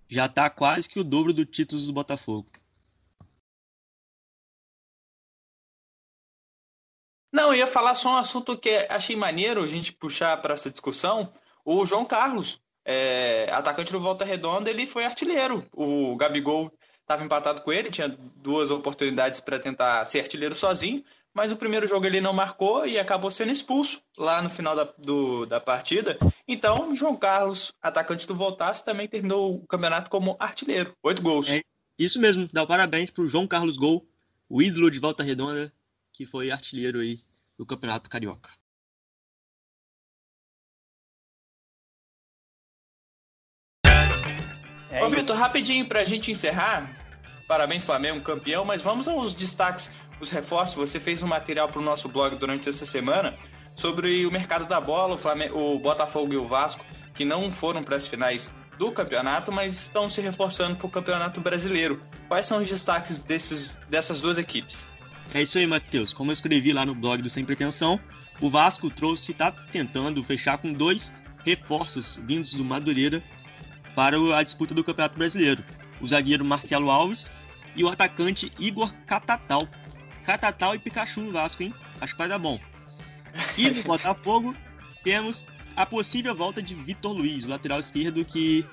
Já 0.08 0.26
está 0.26 0.50
quase 0.50 0.90
que 0.90 1.00
o 1.00 1.04
dobro 1.04 1.34
do 1.34 1.46
título 1.46 1.82
do 1.82 1.94
Botafogo. 1.94 2.50
Não, 7.32 7.48
eu 7.48 7.56
ia 7.56 7.68
falar 7.68 7.96
só 7.96 8.10
um 8.10 8.18
assunto 8.18 8.56
que 8.58 8.86
achei 8.90 9.16
maneiro 9.16 9.64
a 9.64 9.68
gente 9.68 9.92
puxar 9.92 10.40
para 10.42 10.54
essa 10.54 10.70
discussão. 10.70 11.34
O 11.66 11.84
João 11.84 12.06
Carlos, 12.06 12.62
é, 12.86 13.50
atacante 13.52 13.92
do 13.92 14.00
Volta 14.00 14.24
Redonda, 14.24 14.70
ele 14.70 14.86
foi 14.86 15.04
artilheiro. 15.04 15.68
O 15.74 16.16
Gabigol 16.16 16.72
estava 17.04 17.24
empatado 17.24 17.62
com 17.62 17.72
ele, 17.72 17.92
tinha 17.92 18.10
duas 18.38 18.72
oportunidades 18.72 19.40
para 19.40 19.60
tentar 19.60 20.04
ser 20.06 20.22
artilheiro 20.22 20.56
sozinho, 20.56 21.04
mas 21.34 21.52
o 21.52 21.58
primeiro 21.58 21.88
jogo 21.88 22.06
ele 22.06 22.22
não 22.22 22.34
marcou 22.34 22.86
e 22.86 22.98
acabou 22.98 23.30
sendo 23.30 23.52
expulso 23.52 24.02
lá 24.18 24.42
no 24.42 24.50
final 24.50 24.76
da, 24.76 24.84
do, 24.98 25.46
da 25.46 25.60
partida. 25.60 26.18
Então, 26.48 26.96
João 26.96 27.16
Carlos, 27.16 27.74
atacante 27.82 28.28
do 28.28 28.36
Voltaço, 28.36 28.86
também 28.86 29.08
terminou 29.08 29.56
o 29.56 29.68
campeonato 29.68 30.10
como 30.10 30.36
artilheiro. 30.40 30.94
Oito 31.04 31.22
gols. 31.22 31.50
É 31.50 31.62
isso 31.98 32.20
mesmo, 32.20 32.50
dá 32.52 32.66
parabéns 32.66 33.10
para 33.10 33.24
o 33.24 33.28
João 33.28 33.48
Carlos 33.48 33.78
Gol, 33.78 34.06
o 34.48 34.62
ídolo 34.62 34.90
de 34.90 35.00
Volta 35.00 35.24
Redonda, 35.24 35.72
que 36.12 36.26
foi 36.26 36.52
artilheiro 36.52 37.00
aí 37.00 37.20
do 37.58 37.66
Campeonato 37.66 38.10
Carioca. 38.10 38.50
É 44.94 45.04
Ô, 45.04 45.10
Vitor, 45.10 45.36
rapidinho 45.36 45.88
para 45.88 46.02
a 46.02 46.04
gente 46.04 46.30
encerrar. 46.30 46.88
Parabéns, 47.48 47.84
Flamengo, 47.84 48.22
campeão, 48.22 48.64
mas 48.64 48.80
vamos 48.80 49.08
aos 49.08 49.34
destaques, 49.34 49.90
os 50.22 50.30
reforços. 50.30 50.76
Você 50.76 51.00
fez 51.00 51.24
um 51.24 51.28
material 51.28 51.68
para 51.68 51.80
o 51.80 51.84
nosso 51.84 52.08
blog 52.08 52.36
durante 52.36 52.70
essa 52.70 52.86
semana 52.86 53.34
sobre 53.76 54.24
o 54.24 54.32
mercado 54.32 54.68
da 54.68 54.80
bola, 54.80 55.16
o, 55.16 55.18
Flamengo, 55.18 55.58
o 55.58 55.80
Botafogo 55.80 56.32
e 56.32 56.38
o 56.38 56.46
Vasco, 56.46 56.86
que 57.16 57.26
não 57.26 57.52
foram 57.52 57.84
para 57.84 57.96
as 57.96 58.06
finais 58.06 58.54
do 58.78 58.92
campeonato, 58.92 59.52
mas 59.52 59.74
estão 59.74 60.08
se 60.08 60.22
reforçando 60.22 60.76
para 60.76 60.86
o 60.86 60.90
campeonato 60.92 61.42
brasileiro. 61.42 62.00
Quais 62.28 62.46
são 62.46 62.62
os 62.62 62.70
destaques 62.70 63.24
desses, 63.24 63.80
dessas 63.90 64.22
duas 64.22 64.38
equipes? 64.38 64.88
É 65.34 65.42
isso 65.42 65.58
aí, 65.58 65.66
Matheus. 65.66 66.14
Como 66.14 66.30
eu 66.30 66.34
escrevi 66.34 66.72
lá 66.72 66.86
no 66.86 66.94
blog 66.94 67.20
do 67.24 67.30
Sem 67.32 67.44
Pretensão, 67.44 68.00
o 68.40 68.48
Vasco 68.48 68.92
trouxe, 68.92 69.32
está 69.32 69.52
tentando 69.52 70.24
fechar 70.24 70.60
com 70.60 70.72
dois 70.72 71.12
reforços 71.44 72.20
vindos 72.24 72.54
do 72.54 72.64
Madureira 72.64 73.24
para 73.96 74.18
a 74.38 74.44
disputa 74.44 74.74
do 74.74 74.84
Campeonato 74.84 75.18
Brasileiro. 75.18 75.64
O 76.02 76.08
zagueiro 76.08 76.44
Marcelo 76.44 76.90
Alves 76.90 77.30
e 77.76 77.84
o 77.84 77.90
atacante 77.90 78.52
Igor 78.60 78.94
Catatal. 79.06 79.68
Catatal 80.26 80.76
e 80.76 80.80
Pikachu 80.80 81.22
no 81.22 81.32
Vasco, 81.32 81.64
hein? 81.64 81.74
Acho 82.00 82.14
que 82.14 82.18
vai 82.18 82.28
dar 82.28 82.40
bom. 82.40 82.60
E 83.58 83.70
no 83.70 83.84
Botafogo 83.84 84.56
temos 85.04 85.46
a 85.76 85.86
possível 85.86 86.36
volta 86.36 86.62
de 86.62 86.76
Vitor 86.76 87.14
Luiz, 87.14 87.46
o 87.46 87.50
lateral 87.50 87.80
esquerdo 87.80 88.24
que 88.24 88.66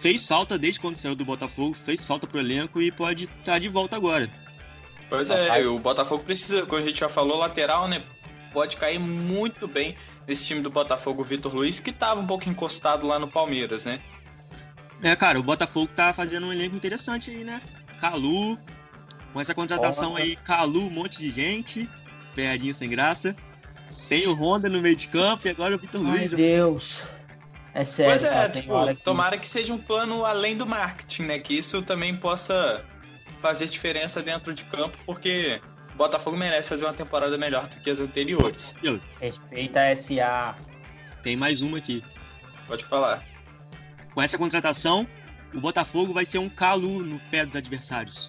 fez 0.00 0.24
falta 0.24 0.58
desde 0.58 0.80
quando 0.80 0.96
saiu 0.96 1.14
do 1.14 1.24
Botafogo, 1.24 1.76
fez 1.84 2.04
falta 2.06 2.26
pro 2.26 2.38
elenco 2.38 2.80
e 2.80 2.92
pode 2.92 3.24
estar 3.24 3.44
tá 3.44 3.58
de 3.58 3.68
volta 3.68 3.96
agora. 3.96 4.30
Pois 5.08 5.30
é, 5.30 5.66
o 5.66 5.78
Botafogo 5.78 6.22
precisa, 6.22 6.66
como 6.66 6.80
a 6.80 6.84
gente 6.84 7.00
já 7.00 7.08
falou, 7.08 7.38
lateral, 7.38 7.88
né? 7.88 8.02
Pode 8.52 8.76
cair 8.76 8.98
muito 8.98 9.66
bem 9.66 9.96
nesse 10.26 10.46
time 10.46 10.60
do 10.60 10.70
Botafogo, 10.70 11.22
o 11.22 11.24
Vitor 11.24 11.54
Luiz, 11.54 11.80
que 11.80 11.90
estava 11.90 12.20
um 12.20 12.26
pouco 12.26 12.48
encostado 12.48 13.06
lá 13.06 13.18
no 13.18 13.26
Palmeiras, 13.26 13.86
né? 13.86 14.00
É, 15.02 15.14
cara, 15.14 15.38
o 15.38 15.42
Botafogo 15.42 15.90
tá 15.94 16.12
fazendo 16.12 16.46
um 16.46 16.52
elenco 16.52 16.76
interessante 16.76 17.30
aí, 17.30 17.44
né? 17.44 17.60
Calu, 18.00 18.58
com 19.32 19.40
essa 19.40 19.54
contratação 19.54 20.16
aí, 20.16 20.36
Calu, 20.36 20.86
um 20.86 20.90
monte 20.90 21.18
de 21.18 21.30
gente, 21.30 21.88
pegadinha 22.34 22.74
sem 22.74 22.88
graça. 22.88 23.34
Tem 24.08 24.26
o 24.26 24.34
Honda 24.34 24.68
no 24.68 24.80
meio 24.80 24.96
de 24.96 25.08
campo 25.08 25.46
e 25.46 25.50
agora 25.50 25.74
o 25.74 25.78
Vitor 25.78 26.00
Luiz. 26.00 26.30
Meu 26.30 26.36
Deus. 26.36 27.00
É 27.74 27.84
sério. 27.84 28.10
Pois 28.10 28.24
é, 28.24 28.48
tipo, 28.48 28.86
que... 28.86 28.94
tomara 29.04 29.38
que 29.38 29.46
seja 29.46 29.72
um 29.72 29.78
plano 29.78 30.24
além 30.24 30.56
do 30.56 30.66
marketing, 30.66 31.22
né? 31.22 31.38
Que 31.38 31.58
isso 31.58 31.82
também 31.82 32.16
possa 32.16 32.84
fazer 33.40 33.66
diferença 33.66 34.22
dentro 34.22 34.52
de 34.52 34.64
campo, 34.64 34.98
porque 35.06 35.60
o 35.94 35.96
Botafogo 35.96 36.36
merece 36.36 36.68
fazer 36.68 36.86
uma 36.86 36.94
temporada 36.94 37.36
melhor 37.38 37.66
do 37.68 37.76
que 37.76 37.90
as 37.90 38.00
anteriores. 38.00 38.74
Respeita 39.20 39.80
a 39.80 39.94
SA. 39.94 40.56
Tem 41.22 41.36
mais 41.36 41.60
uma 41.60 41.78
aqui. 41.78 42.02
Pode 42.66 42.84
falar. 42.84 43.22
Com 44.18 44.22
essa 44.22 44.36
contratação, 44.36 45.06
o 45.54 45.60
Botafogo 45.60 46.12
vai 46.12 46.26
ser 46.26 46.38
um 46.38 46.48
calo 46.48 47.04
no 47.04 47.20
pé 47.30 47.46
dos 47.46 47.54
adversários. 47.54 48.28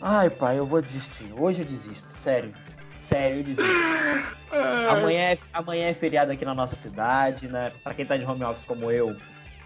Ai, 0.00 0.30
pai, 0.30 0.60
eu 0.60 0.64
vou 0.64 0.80
desistir. 0.80 1.32
Hoje 1.36 1.62
eu 1.62 1.66
desisto, 1.66 2.06
sério. 2.16 2.54
Sério, 2.96 3.38
eu 3.38 3.42
desisto. 3.42 3.72
amanhã, 4.88 5.18
é, 5.22 5.38
amanhã 5.52 5.86
é 5.88 5.92
feriado 5.92 6.30
aqui 6.30 6.44
na 6.44 6.54
nossa 6.54 6.76
cidade, 6.76 7.48
né? 7.48 7.72
Pra 7.82 7.92
quem 7.92 8.06
tá 8.06 8.16
de 8.16 8.24
home 8.24 8.44
office 8.44 8.64
como 8.64 8.92
eu, 8.92 9.16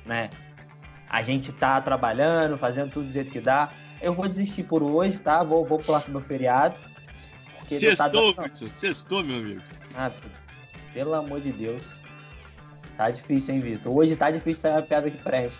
né? 0.06 0.30
A 1.10 1.20
gente 1.20 1.52
tá 1.52 1.78
trabalhando, 1.78 2.56
fazendo 2.56 2.90
tudo 2.90 3.08
do 3.08 3.12
jeito 3.12 3.30
que 3.30 3.42
dá. 3.42 3.70
Eu 4.00 4.14
vou 4.14 4.26
desistir 4.26 4.62
por 4.62 4.82
hoje, 4.82 5.20
tá? 5.20 5.44
Vou, 5.44 5.66
vou 5.66 5.80
pular 5.80 6.00
pro 6.00 6.12
meu 6.12 6.22
feriado. 6.22 6.74
Sextou, 7.68 8.32
tá 8.32 8.44
Wilson. 8.44 8.68
Sextou, 8.68 9.22
meu 9.22 9.36
amigo. 9.36 9.62
Ah, 9.94 10.08
filho. 10.08 10.32
Pelo 10.94 11.12
amor 11.12 11.42
de 11.42 11.52
Deus. 11.52 11.97
Tá 12.98 13.12
difícil, 13.12 13.54
hein, 13.54 13.60
Vitor? 13.60 13.96
Hoje 13.96 14.16
tá 14.16 14.28
difícil 14.28 14.62
sair 14.62 14.72
uma 14.72 14.82
piada 14.82 15.08
que 15.08 15.16
preste. 15.18 15.56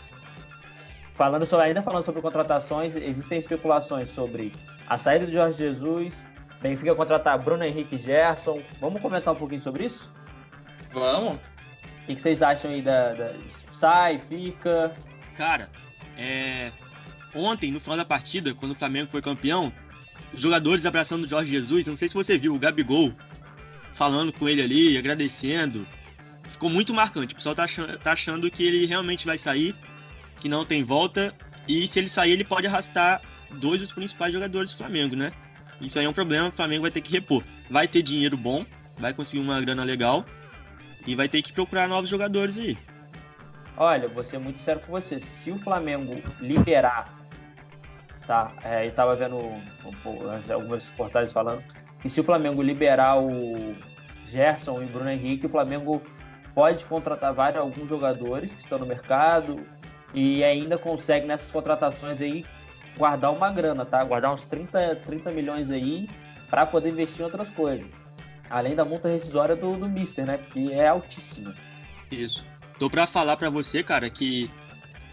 Falando 1.14 1.46
sobre, 1.46 1.66
ainda 1.66 1.81
falando 1.81 2.03
sobre 2.03 2.20
contratações, 2.20 2.96
existem 2.96 3.38
especulações 3.38 4.09
sobre 4.09 4.53
a 4.88 4.98
saída 4.98 5.24
do 5.24 5.33
Jorge 5.33 5.57
Jesus, 5.57 6.24
Benfica 6.61 6.96
contratar 6.96 7.38
Bruno 7.38 7.62
Henrique 7.62 7.96
Gerson. 7.96 8.61
Vamos 8.81 9.01
comentar 9.01 9.33
um 9.33 9.37
pouquinho 9.37 9.61
sobre 9.61 9.85
isso? 9.85 10.12
Vamos. 10.92 11.35
O 11.35 12.07
que, 12.07 12.16
que 12.16 12.20
vocês 12.20 12.42
acham 12.42 12.72
aí 12.72 12.83
da, 12.83 13.12
da, 13.12 13.33
Sai, 13.46 14.18
fica? 14.18 14.92
Cara, 15.37 15.70
é... 16.16 16.72
ontem, 17.33 17.70
no 17.70 17.79
final 17.79 17.96
da 17.96 18.05
partida, 18.05 18.53
quando 18.53 18.72
o 18.72 18.74
Flamengo 18.74 19.12
foi 19.12 19.22
campeão, 19.22 19.72
os 20.35 20.40
jogadores 20.40 20.85
abraçando 20.85 21.22
o 21.22 21.29
Jorge 21.29 21.53
Jesus, 21.53 21.87
não 21.87 21.96
sei 21.96 22.09
se 22.09 22.14
você 22.14 22.37
viu, 22.37 22.53
o 22.53 22.59
Gabigol 22.59 23.12
falando 23.94 24.33
com 24.33 24.48
ele 24.48 24.61
ali, 24.61 24.98
agradecendo. 24.98 25.87
Ficou 26.59 26.71
muito 26.71 26.92
marcante. 26.92 27.35
O 27.35 27.37
pessoal 27.37 27.55
tá 27.55 27.62
achando, 27.62 27.97
tá 28.01 28.11
achando 28.11 28.51
que 28.51 28.64
ele 28.64 28.85
realmente 28.85 29.25
vai 29.25 29.38
sair, 29.38 29.77
que 30.40 30.49
não 30.49 30.64
tem 30.64 30.83
volta. 30.83 31.33
E 31.68 31.87
se 31.87 32.01
ele 32.01 32.09
sair, 32.09 32.33
ele 32.33 32.42
pode 32.42 32.66
arrastar 32.66 33.23
dois 33.49 33.81
dos 33.81 33.92
principais 33.92 34.33
jogadores 34.33 34.73
do 34.73 34.79
Flamengo, 34.79 35.14
né? 35.14 35.31
Isso 35.81 36.01
aí 36.01 36.05
é 36.05 36.09
um 36.09 36.12
problema, 36.12 36.49
o 36.49 36.53
Flamengo 36.53 36.83
vai 36.83 36.90
ter 36.90 37.01
que 37.01 37.12
repor. 37.12 37.44
Vai 37.71 37.87
ter 37.87 38.03
dinheiro 38.03 38.37
bom, 38.37 38.66
vai 38.97 39.14
conseguir 39.14 39.40
uma 39.40 39.61
grana 39.61 39.85
legal 39.85 40.27
e 41.07 41.14
vai 41.14 41.29
ter 41.29 41.42
que 41.42 41.53
procurar 41.53 41.87
novos 41.87 42.11
jogadores 42.11 42.59
aí. 42.59 42.77
Olha, 43.77 44.09
vou 44.09 44.25
ser 44.25 44.38
muito 44.38 44.59
sério 44.59 44.83
com 44.83 44.90
você. 44.90 45.21
Se 45.21 45.53
o 45.53 45.59
Flamengo 45.59 46.21
liberar, 46.40 47.16
tá? 48.27 48.53
É, 48.64 48.85
eu 48.85 48.90
tava 48.90 49.14
vendo 49.14 49.38
algumas 50.53 50.88
portais 50.88 51.31
falando 51.31 51.62
que 52.01 52.11
se 52.11 52.21
o 52.21 52.25
Flamengo 52.25 52.61
liberar 52.61 53.16
o 53.16 53.77
Gerson 54.27 54.83
e 54.83 54.87
o 54.87 54.88
Bruno 54.88 55.09
Henrique, 55.09 55.47
o 55.47 55.49
Flamengo 55.49 56.03
pode 56.59 56.87
contratar 56.87 57.33
vários 57.33 57.61
alguns 57.61 57.88
jogadores 57.88 58.53
que 58.53 58.61
estão 58.62 58.81
no 58.81 58.85
mercado 58.85 59.61
e 60.12 60.42
ainda 60.42 60.77
consegue 60.77 61.25
nessas 61.25 61.49
contratações 61.53 62.21
aí 62.21 62.44
guardar 62.97 63.33
uma 63.33 63.49
grana, 63.49 63.85
tá? 63.85 64.03
Guardar 64.03 64.35
uns 64.35 64.44
30, 64.44 64.97
30 65.05 65.31
milhões 65.31 65.71
aí 65.71 66.09
para 66.51 66.66
poder 66.66 66.88
investir 66.88 67.21
em 67.21 67.25
outras 67.27 67.49
coisas. 67.49 67.92
Além 68.51 68.75
da 68.75 68.85
multa 68.85 69.09
rescisória 69.09 69.55
do, 69.55 69.77
do 69.77 69.88
Mister, 69.88 70.27
né? 70.27 70.37
Que 70.53 70.73
é 70.73 70.88
altíssima. 70.88 71.55
Isso. 72.11 72.44
Tô 72.77 72.90
pra 72.90 73.07
falar 73.07 73.37
para 73.37 73.51
você, 73.51 73.85
cara, 73.85 74.11
que 74.11 74.51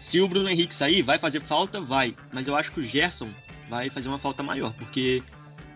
se 0.00 0.20
o 0.20 0.26
Bruno 0.26 0.48
Henrique 0.48 0.74
sair, 0.74 1.02
vai 1.02 1.16
fazer 1.16 1.40
falta? 1.40 1.80
Vai. 1.80 2.16
Mas 2.32 2.48
eu 2.48 2.56
acho 2.56 2.72
que 2.72 2.80
o 2.80 2.84
Gerson 2.84 3.28
vai 3.70 3.88
fazer 3.88 4.08
uma 4.08 4.18
falta 4.18 4.42
maior, 4.42 4.72
porque 4.72 5.22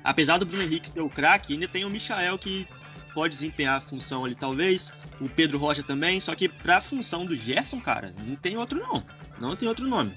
apesar 0.02 0.38
do 0.38 0.46
Bruno 0.46 0.64
Henrique 0.64 0.90
ser 0.90 1.00
o 1.00 1.08
craque, 1.08 1.52
ainda 1.52 1.68
tem 1.68 1.84
o 1.84 1.90
Michael 1.90 2.38
que 2.38 2.66
pode 3.14 3.34
desempenhar 3.34 3.78
a 3.78 3.80
função 3.80 4.24
ali, 4.24 4.34
talvez. 4.34 4.92
O 5.20 5.28
Pedro 5.28 5.58
Rocha 5.58 5.82
também, 5.82 6.18
só 6.20 6.34
que 6.34 6.48
pra 6.48 6.80
função 6.80 7.24
do 7.24 7.36
Gerson, 7.36 7.80
cara, 7.80 8.14
não 8.26 8.36
tem 8.36 8.56
outro 8.56 8.78
não. 8.78 9.04
Não 9.38 9.56
tem 9.56 9.68
outro 9.68 9.86
nome. 9.86 10.12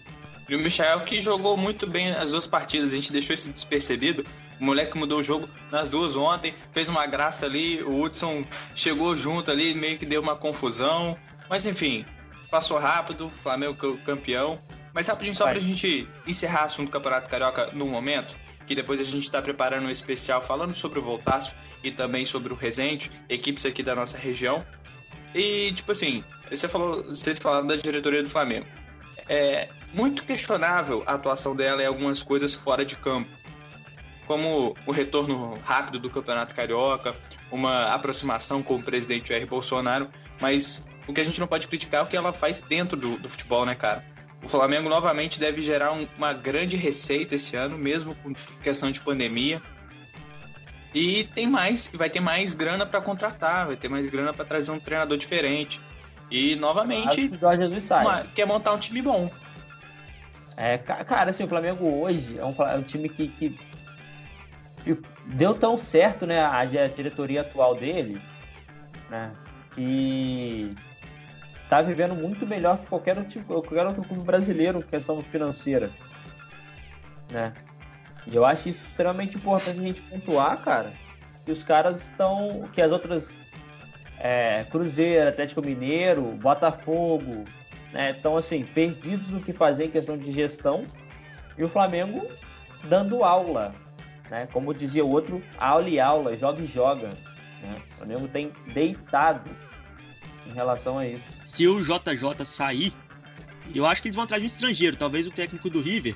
E 0.48 0.56
o 0.56 0.60
Michael 0.60 1.02
que 1.02 1.22
jogou 1.22 1.56
muito 1.56 1.88
bem 1.88 2.12
as 2.12 2.32
duas 2.32 2.46
partidas, 2.46 2.92
a 2.92 2.96
gente 2.96 3.12
deixou 3.12 3.34
isso 3.34 3.52
despercebido. 3.52 4.26
O 4.60 4.66
moleque 4.66 4.98
mudou 4.98 5.20
o 5.20 5.24
jogo 5.24 5.50
nas 5.72 5.90
duas 5.90 6.16
ontem, 6.16 6.54
fez 6.72 6.90
uma 6.90 7.06
graça 7.06 7.46
ali, 7.46 7.82
o 7.82 8.02
Hudson 8.02 8.46
chegou 8.76 9.16
junto 9.16 9.52
ali, 9.52 9.74
meio 9.74 9.98
que 9.98 10.06
deu 10.06 10.22
uma 10.22 10.36
confusão. 10.36 11.18
Mas 11.50 11.66
enfim, 11.66 12.06
passou 12.50 12.78
rápido, 12.78 13.30
Flamengo 13.30 13.98
campeão. 14.06 14.62
Mas 14.94 15.08
rapidinho, 15.08 15.36
só 15.36 15.46
Vai. 15.46 15.54
pra 15.54 15.62
gente 15.62 16.08
encerrar 16.28 16.64
o 16.64 16.66
assunto 16.66 16.88
do 16.88 16.92
Campeonato 16.92 17.28
Carioca 17.28 17.70
no 17.74 17.86
momento, 17.88 18.38
que 18.68 18.76
depois 18.76 19.02
a 19.02 19.04
gente 19.04 19.30
tá 19.30 19.42
preparando 19.42 19.88
um 19.88 19.90
especial 19.90 20.42
falando 20.42 20.74
sobre 20.74 21.00
o 21.00 21.02
Voltácio 21.02 21.56
e 21.84 21.92
também 21.92 22.26
sobre 22.26 22.54
o 22.54 22.56
Resende, 22.56 23.12
equipes 23.28 23.66
aqui 23.66 23.84
da 23.84 23.96
nossa 23.96 24.18
região. 24.18 24.66
E, 25.36 25.72
tipo 25.74 25.92
assim, 25.92 26.24
você 26.50 26.68
falou, 26.68 27.04
vocês 27.04 27.40
falaram 27.40 27.68
da 27.68 27.76
diretoria 27.76 28.24
do 28.24 28.30
Flamengo. 28.30 28.66
É 29.28 29.70
muito 29.94 30.24
questionável 30.24 31.04
a 31.06 31.14
atuação 31.14 31.56
dela 31.56 31.82
em 31.82 31.86
algumas 31.86 32.24
coisas 32.24 32.54
fora 32.54 32.86
de 32.86 32.96
campo. 32.96 33.30
Como 34.26 34.76
o 34.86 34.92
retorno 34.92 35.58
rápido 35.66 36.00
do 36.00 36.10
Campeonato 36.10 36.56
Carioca, 36.56 37.16
uma 37.52 37.94
aproximação 37.94 38.64
com 38.64 38.76
o 38.76 38.84
presidente 38.84 39.30
Jair 39.30 39.46
Bolsonaro, 39.46 40.10
mas 40.40 40.84
o 41.08 41.14
que 41.14 41.22
a 41.22 41.24
gente 41.24 41.40
não 41.40 41.48
pode 41.48 41.68
criticar 41.68 42.02
é 42.02 42.04
o 42.04 42.08
que 42.08 42.16
ela 42.16 42.32
faz 42.32 42.62
dentro 42.62 42.96
do, 42.96 43.18
do 43.18 43.30
futebol, 43.30 43.66
né, 43.66 43.76
cara? 43.76 44.04
O 44.44 44.48
Flamengo 44.48 44.90
novamente 44.90 45.40
deve 45.40 45.62
gerar 45.62 45.94
um, 45.94 46.08
uma 46.18 46.34
grande 46.34 46.76
receita 46.76 47.36
esse 47.36 47.56
ano, 47.56 47.78
mesmo 47.78 48.14
com 48.16 48.34
questão 48.62 48.92
de 48.92 49.00
pandemia. 49.00 49.62
E 50.94 51.24
tem 51.36 51.48
mais, 51.48 51.90
vai 51.94 52.10
ter 52.10 52.20
mais 52.20 52.54
grana 52.54 52.86
para 52.86 53.02
contratar, 53.02 53.68
vai 53.68 53.76
ter 53.76 53.90
mais 53.90 54.10
grana 54.10 54.34
para 54.34 54.46
trazer 54.46 54.72
um 54.72 54.80
treinador 54.80 55.18
diferente. 55.18 55.82
E 56.30 56.56
novamente, 56.56 57.28
o 57.28 57.36
Jorge 57.36 57.64
Jesus 57.64 57.84
sai. 57.84 58.06
Uma, 58.06 58.24
quer 58.36 58.46
montar 58.46 58.74
um 58.74 58.78
time 58.78 59.02
bom. 59.02 59.30
É, 60.56 60.78
cara, 60.78 61.32
assim, 61.32 61.44
o 61.44 61.48
Flamengo 61.48 61.86
hoje 61.86 62.38
é 62.38 62.46
um, 62.46 62.54
é 62.64 62.76
um 62.76 62.84
time 62.84 63.10
que, 63.10 63.28
que 63.28 63.58
deu 65.26 65.56
tão 65.56 65.78
certo, 65.78 66.26
né, 66.26 66.44
a 66.44 66.64
diretoria 66.66 67.42
atual 67.42 67.76
dele, 67.76 68.22
né, 69.10 69.32
que 69.72 70.76
tá 71.70 71.82
vivendo 71.82 72.14
muito 72.14 72.46
melhor 72.46 72.78
que 72.78 72.86
qualquer 72.86 73.18
outro, 73.18 73.44
qualquer 73.44 73.88
outro 73.88 74.04
clube 74.04 74.24
brasileiro 74.24 74.80
em 74.80 74.84
questão 74.84 75.20
financeira, 75.22 75.90
né. 77.32 77.54
E 78.28 78.36
eu 78.36 78.46
acho 78.46 78.70
isso 78.70 78.86
extremamente 78.86 79.36
importante 79.36 79.80
a 79.80 79.82
gente 79.82 80.02
pontuar, 80.02 80.58
cara, 80.62 80.94
que 81.46 81.52
os 81.52 81.64
caras 81.64 82.04
estão, 82.04 82.70
que 82.72 82.82
as 82.82 82.92
outras 82.92 83.30
é, 84.20 84.66
Cruzeiro, 84.70 85.30
Atlético 85.30 85.62
Mineiro, 85.62 86.24
Botafogo, 86.36 87.44
né, 87.92 88.12
estão 88.12 88.38
assim 88.38 88.64
perdidos 88.64 89.30
no 89.30 89.42
que 89.42 89.52
fazer 89.52 89.86
em 89.86 89.90
questão 89.90 90.18
de 90.18 90.32
gestão 90.32 90.84
e 91.58 91.64
o 91.64 91.70
Flamengo 91.70 92.26
dando 92.86 93.24
aula, 93.24 93.76
né? 94.30 94.48
Como 94.52 94.74
dizia 94.74 95.06
o 95.06 95.12
outro, 95.12 95.44
aula 95.58 95.88
e 95.88 96.00
aula, 96.00 96.36
joga 96.36 96.62
e 96.62 96.66
joga. 96.66 97.10
Né? 97.62 97.82
O 97.92 97.98
Flamengo 97.98 98.28
tem 98.28 98.52
deitado 98.74 99.50
em 100.48 100.54
relação 100.54 100.98
a 100.98 101.08
isso. 101.08 101.26
Se 101.46 101.68
o 101.68 101.82
JJ 101.82 102.46
sair, 102.46 102.94
eu 103.74 103.86
acho 103.86 104.02
que 104.02 104.08
eles 104.08 104.16
vão 104.16 104.26
atrás 104.26 104.42
de 104.42 104.48
um 104.48 104.52
estrangeiro, 104.52 104.98
talvez 104.98 105.28
o 105.28 105.32
técnico 105.32 105.70
do 105.70 105.82
River, 105.82 106.16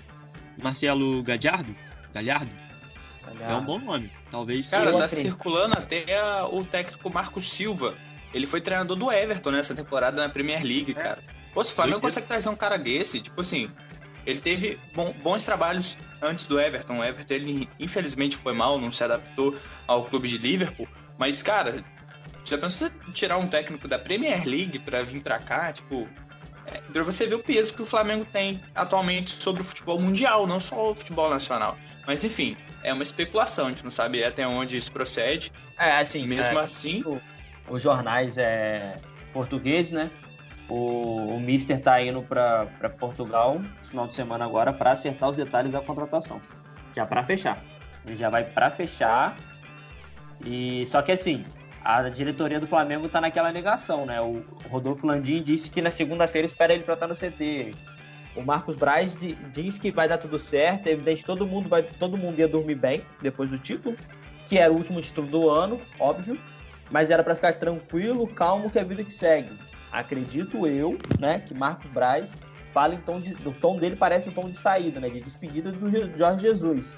Marcelo 0.62 1.22
Gallardo, 1.24 1.76
Galhardo. 2.13 2.52
É 3.41 3.54
um 3.54 3.63
bom 3.63 3.80
nome, 3.80 4.12
talvez. 4.32 4.70
Cara, 4.70 4.98
tá 4.98 5.08
circulando 5.08 5.78
até 5.78 6.06
o 6.50 6.63
técnico 6.63 7.10
Marcos 7.10 7.52
Silva. 7.52 7.93
Ele 8.34 8.48
foi 8.48 8.62
treinador 8.62 8.96
do 8.96 9.12
Everton 9.12 9.52
nessa 9.52 9.76
temporada 9.76 10.22
na 10.22 10.30
Premier 10.30 10.63
League, 10.63 10.91
é. 10.91 10.93
cara. 10.93 11.20
Pô, 11.54 11.63
se 11.63 11.72
o 11.72 11.76
Flamengo 11.76 12.02
consegue 12.02 12.28
trazer 12.28 12.50
um 12.50 12.56
cara 12.56 12.78
desse, 12.78 13.20
tipo 13.20 13.41
assim, 13.41 13.70
ele 14.26 14.39
teve 14.39 14.80
bom, 14.93 15.13
bons 15.24 15.43
trabalhos 15.43 15.98
antes 16.22 16.46
do 16.46 16.60
Everton. 16.60 17.00
O 17.00 17.04
Everton, 17.04 17.34
ele 17.34 17.70
infelizmente 17.80 18.36
foi 18.36 18.54
mal, 18.54 18.80
não 18.80 18.91
se 18.91 19.04
adaptou 19.04 19.56
ao 19.88 20.06
clube 20.06 20.28
de 20.28 20.38
Liverpool. 20.38 20.88
Mas, 21.17 21.41
cara, 21.41 21.84
já 22.43 22.58
pensou 22.58 22.89
você 22.89 23.12
tirar 23.13 23.38
um 23.38 23.48
técnico 23.48 23.88
da 23.88 23.98
Premier 23.98 24.46
League 24.46 24.80
para 24.80 25.04
vir 25.04 25.22
para 25.22 25.39
cá? 25.39 25.72
Tipo, 25.74 26.08
é, 26.65 26.80
pra 26.91 27.04
você 27.04 27.26
ver 27.26 27.36
o 27.36 27.39
peso 27.39 27.74
que 27.74 27.82
o 27.82 27.86
Flamengo 27.86 28.26
tem 28.26 28.62
atualmente 28.76 29.32
sobre 29.32 29.62
o 29.62 29.65
futebol 29.65 30.00
mundial, 30.00 30.46
não 30.46 30.60
só 30.60 30.91
o 30.91 30.96
futebol 30.96 31.30
nacional. 31.30 31.78
Mas, 32.08 32.24
enfim, 32.24 32.56
é 32.84 32.93
uma 32.93 33.04
especulação, 33.04 33.65
a 33.65 33.70
gente 33.70 33.84
não 33.84 33.91
sabe 33.91 34.24
até 34.24 34.48
onde 34.48 34.78
isso 34.78 34.89
procede. 34.91 35.52
É, 35.78 35.91
assim, 36.00 36.26
mesmo 36.26 36.58
é, 36.58 36.62
assim. 36.62 37.04
Os 37.70 37.82
jornais 37.82 38.38
é, 38.38 38.93
portugueses, 39.34 39.91
né? 39.91 40.10
O, 40.70 41.36
o 41.36 41.39
Mister 41.39 41.82
tá 41.82 42.02
indo 42.02 42.22
para 42.22 42.65
Portugal 42.98 43.60
no 43.60 43.84
final 43.84 44.08
de 44.08 44.13
semana 44.13 44.46
agora 44.46 44.72
para 44.72 44.91
acertar 44.91 45.30
os 45.30 45.36
detalhes 45.36 45.74
da 45.74 45.82
contratação. 45.82 46.41
Já 46.96 47.06
para 47.06 47.24
fechar. 47.24 47.62
Ele 48.06 48.15
já 48.15 48.30
vai 48.30 48.46
para 48.46 48.72
fechar. 48.72 49.36
E 50.46 50.86
só 50.88 51.02
que 51.02 51.12
assim, 51.12 51.43
a 51.84 52.08
diretoria 52.10 52.60
do 52.60 52.67
Flamengo 52.67 53.10
tá 53.10 53.20
naquela 53.20 53.52
negação, 53.52 54.06
né? 54.06 54.22
O 54.22 54.46
Rodolfo 54.70 55.06
Landim 55.06 55.43
disse 55.43 55.70
que 55.70 55.82
na 55.82 55.91
segunda-feira 55.91 56.46
espera 56.46 56.74
ele 56.74 56.84
para 56.84 56.93
estar 56.93 57.08
no 57.08 57.15
CT. 57.15 57.74
O 58.38 58.41
Marcos 58.43 58.76
Braz 58.76 59.17
diz 59.52 59.78
que 59.78 59.91
vai 59.91 60.08
dar 60.08 60.17
tudo 60.17 60.39
certo, 60.39 60.88
é 60.88 60.91
evidente 60.91 61.26
todo 61.26 61.45
mundo 61.45 61.67
vai, 61.67 61.84
todo 61.84 62.17
mundo 62.17 62.39
ia 62.39 62.47
dormir 62.47 62.76
bem 62.76 63.02
depois 63.21 63.50
do 63.50 63.58
título, 63.58 63.97
que 64.47 64.58
era 64.58 64.71
o 64.71 64.78
último 64.78 65.02
título 65.02 65.28
do 65.28 65.50
ano, 65.50 65.82
óbvio, 66.00 66.39
mas 66.89 67.10
era 67.10 67.23
para 67.23 67.36
ficar 67.36 67.54
tranquilo, 67.54 68.26
calmo 68.28 68.69
que 68.69 68.78
é 68.78 68.82
a 68.82 68.86
vida 68.86 69.04
que 69.04 69.12
segue 69.12 69.50
acredito 69.91 70.67
eu, 70.67 70.97
né, 71.19 71.39
que 71.39 71.54
Marcos 71.54 71.89
Braz 71.91 72.36
fala 72.73 72.93
em 72.93 73.00
tom 73.00 73.19
de, 73.19 73.36
o 73.47 73.54
tom 73.54 73.78
dele 73.78 73.95
parece 73.95 74.30
um 74.30 74.34
tom 74.34 74.50
de 74.50 74.58
saída, 74.58 75.00
né, 75.00 75.10
de 75.10 75.21
despedida 75.21 75.71
do 75.71 76.17
Jorge 76.17 76.41
Jesus. 76.41 76.95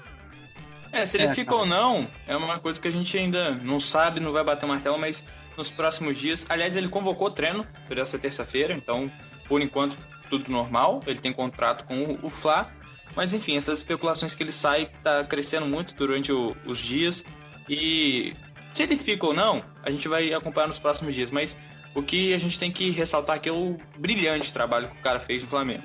É, 0.92 1.06
se 1.06 1.16
ele 1.16 1.26
é, 1.26 1.34
fica 1.34 1.54
ou 1.54 1.64
não, 1.64 2.08
é 2.26 2.36
uma 2.36 2.58
coisa 2.58 2.80
que 2.80 2.88
a 2.88 2.90
gente 2.90 3.16
ainda 3.16 3.52
não 3.52 3.78
sabe, 3.78 4.18
não 4.18 4.32
vai 4.32 4.42
bater 4.42 4.66
o 4.66 4.68
martelo, 4.68 4.98
mas 4.98 5.24
nos 5.56 5.70
próximos 5.70 6.18
dias, 6.18 6.44
aliás, 6.48 6.74
ele 6.74 6.88
convocou 6.88 7.30
treino 7.30 7.64
por 7.86 7.96
essa 7.96 8.18
terça-feira, 8.18 8.74
então, 8.74 9.10
por 9.46 9.60
enquanto, 9.60 9.96
tudo 10.30 10.50
normal, 10.50 11.00
ele 11.06 11.18
tem 11.18 11.32
contrato 11.32 11.84
com 11.84 12.18
o 12.22 12.30
Fla, 12.30 12.72
mas 13.14 13.34
enfim, 13.34 13.56
essas 13.56 13.78
especulações 13.78 14.34
que 14.34 14.42
ele 14.42 14.52
sai 14.52 14.88
tá 15.02 15.24
crescendo 15.24 15.66
muito 15.66 15.94
durante 15.94 16.32
o, 16.32 16.56
os 16.64 16.78
dias 16.78 17.24
e 17.68 18.32
se 18.72 18.84
ele 18.84 18.96
fica 18.96 19.26
ou 19.26 19.34
não, 19.34 19.62
a 19.82 19.90
gente 19.90 20.08
vai 20.08 20.32
acompanhar 20.32 20.68
nos 20.68 20.78
próximos 20.78 21.14
dias, 21.14 21.30
mas 21.30 21.56
o 21.94 22.02
que 22.02 22.32
a 22.32 22.38
gente 22.38 22.58
tem 22.58 22.70
que 22.70 22.90
ressaltar 22.90 23.36
aqui 23.36 23.48
é 23.48 23.52
o 23.52 23.76
brilhante 23.98 24.52
trabalho 24.52 24.88
que 24.88 24.96
o 24.96 25.02
cara 25.02 25.18
fez 25.18 25.42
no 25.42 25.48
Flamengo. 25.48 25.82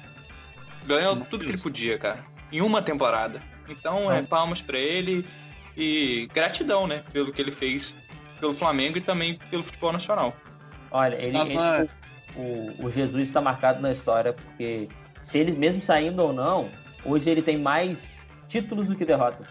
Ganhou 0.86 1.16
tudo 1.18 1.44
que 1.44 1.52
ele 1.52 1.58
podia, 1.58 1.98
cara, 1.98 2.24
em 2.52 2.62
uma 2.62 2.82
temporada. 2.82 3.42
Então, 3.68 4.12
é 4.12 4.22
palmas 4.22 4.62
para 4.62 4.78
ele 4.78 5.26
e 5.76 6.30
gratidão, 6.32 6.88
né, 6.88 7.04
pelo 7.12 7.34
que 7.34 7.42
ele 7.42 7.52
fez 7.52 7.96
pelo 8.40 8.54
Flamengo 8.54 8.98
e 8.98 9.02
também 9.02 9.40
pelo 9.50 9.64
futebol 9.64 9.92
nacional. 9.92 10.36
Olha, 10.92 11.16
ele, 11.16 11.36
ele 11.38 11.90
o, 12.36 12.86
o 12.86 12.91
Jesus 12.91 13.28
está 13.28 13.41
marcado 13.41 13.82
na 13.82 13.91
história 13.91 14.34
porque 14.34 14.88
se 15.24 15.39
ele 15.39 15.52
mesmo 15.54 15.82
saindo 15.82 16.21
ou 16.21 16.34
não, 16.34 16.69
hoje 17.04 17.30
ele 17.30 17.41
tem 17.41 17.58
mais 17.58 18.26
títulos 18.48 18.88
do 18.88 18.95
que 18.95 19.06
derrotas. 19.06 19.48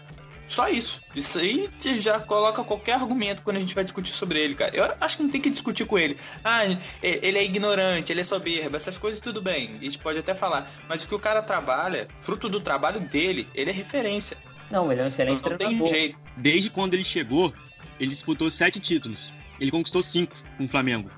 Só 0.47 0.69
isso. 0.69 1.01
Isso 1.15 1.39
aí 1.39 1.69
já 1.97 2.19
coloca 2.19 2.63
qualquer 2.63 2.93
argumento 2.93 3.41
quando 3.41 3.57
a 3.57 3.59
gente 3.59 3.73
vai 3.73 3.83
discutir 3.83 4.11
sobre 4.11 4.39
ele, 4.39 4.53
cara. 4.53 4.75
Eu 4.75 4.85
acho 5.01 5.17
que 5.17 5.23
não 5.23 5.29
tem 5.29 5.41
que 5.41 5.49
discutir 5.49 5.85
com 5.85 5.97
ele. 5.97 6.17
Ah, 6.43 6.65
ele 7.01 7.37
é 7.37 7.43
ignorante, 7.43 8.11
ele 8.11 8.21
é 8.21 8.23
soberbo, 8.23 8.75
essas 8.75 8.97
coisas 8.97 9.19
tudo 9.19 9.41
bem. 9.41 9.75
A 9.79 9.83
gente 9.83 9.97
pode 9.97 10.19
até 10.19 10.35
falar. 10.35 10.69
Mas 10.87 11.03
o 11.03 11.07
que 11.07 11.15
o 11.15 11.19
cara 11.19 11.41
trabalha, 11.41 12.07
fruto 12.19 12.47
do 12.47 12.59
trabalho 12.59 12.99
dele, 12.99 13.47
ele 13.55 13.71
é 13.71 13.73
referência. 13.73 14.37
Não, 14.71 14.91
ele 14.91 15.01
é 15.01 15.05
um 15.05 15.07
excelente 15.07 15.41
não, 15.41 15.49
não 15.49 15.57
tem 15.57 15.87
jeito. 15.87 16.17
Desde 16.37 16.69
quando 16.69 16.93
ele 16.93 17.03
chegou, 17.03 17.53
ele 17.99 18.11
disputou 18.11 18.51
sete 18.51 18.79
títulos. 18.79 19.31
Ele 19.59 19.71
conquistou 19.71 20.03
cinco 20.03 20.35
com 20.57 20.65
o 20.65 20.67
Flamengo. 20.67 21.09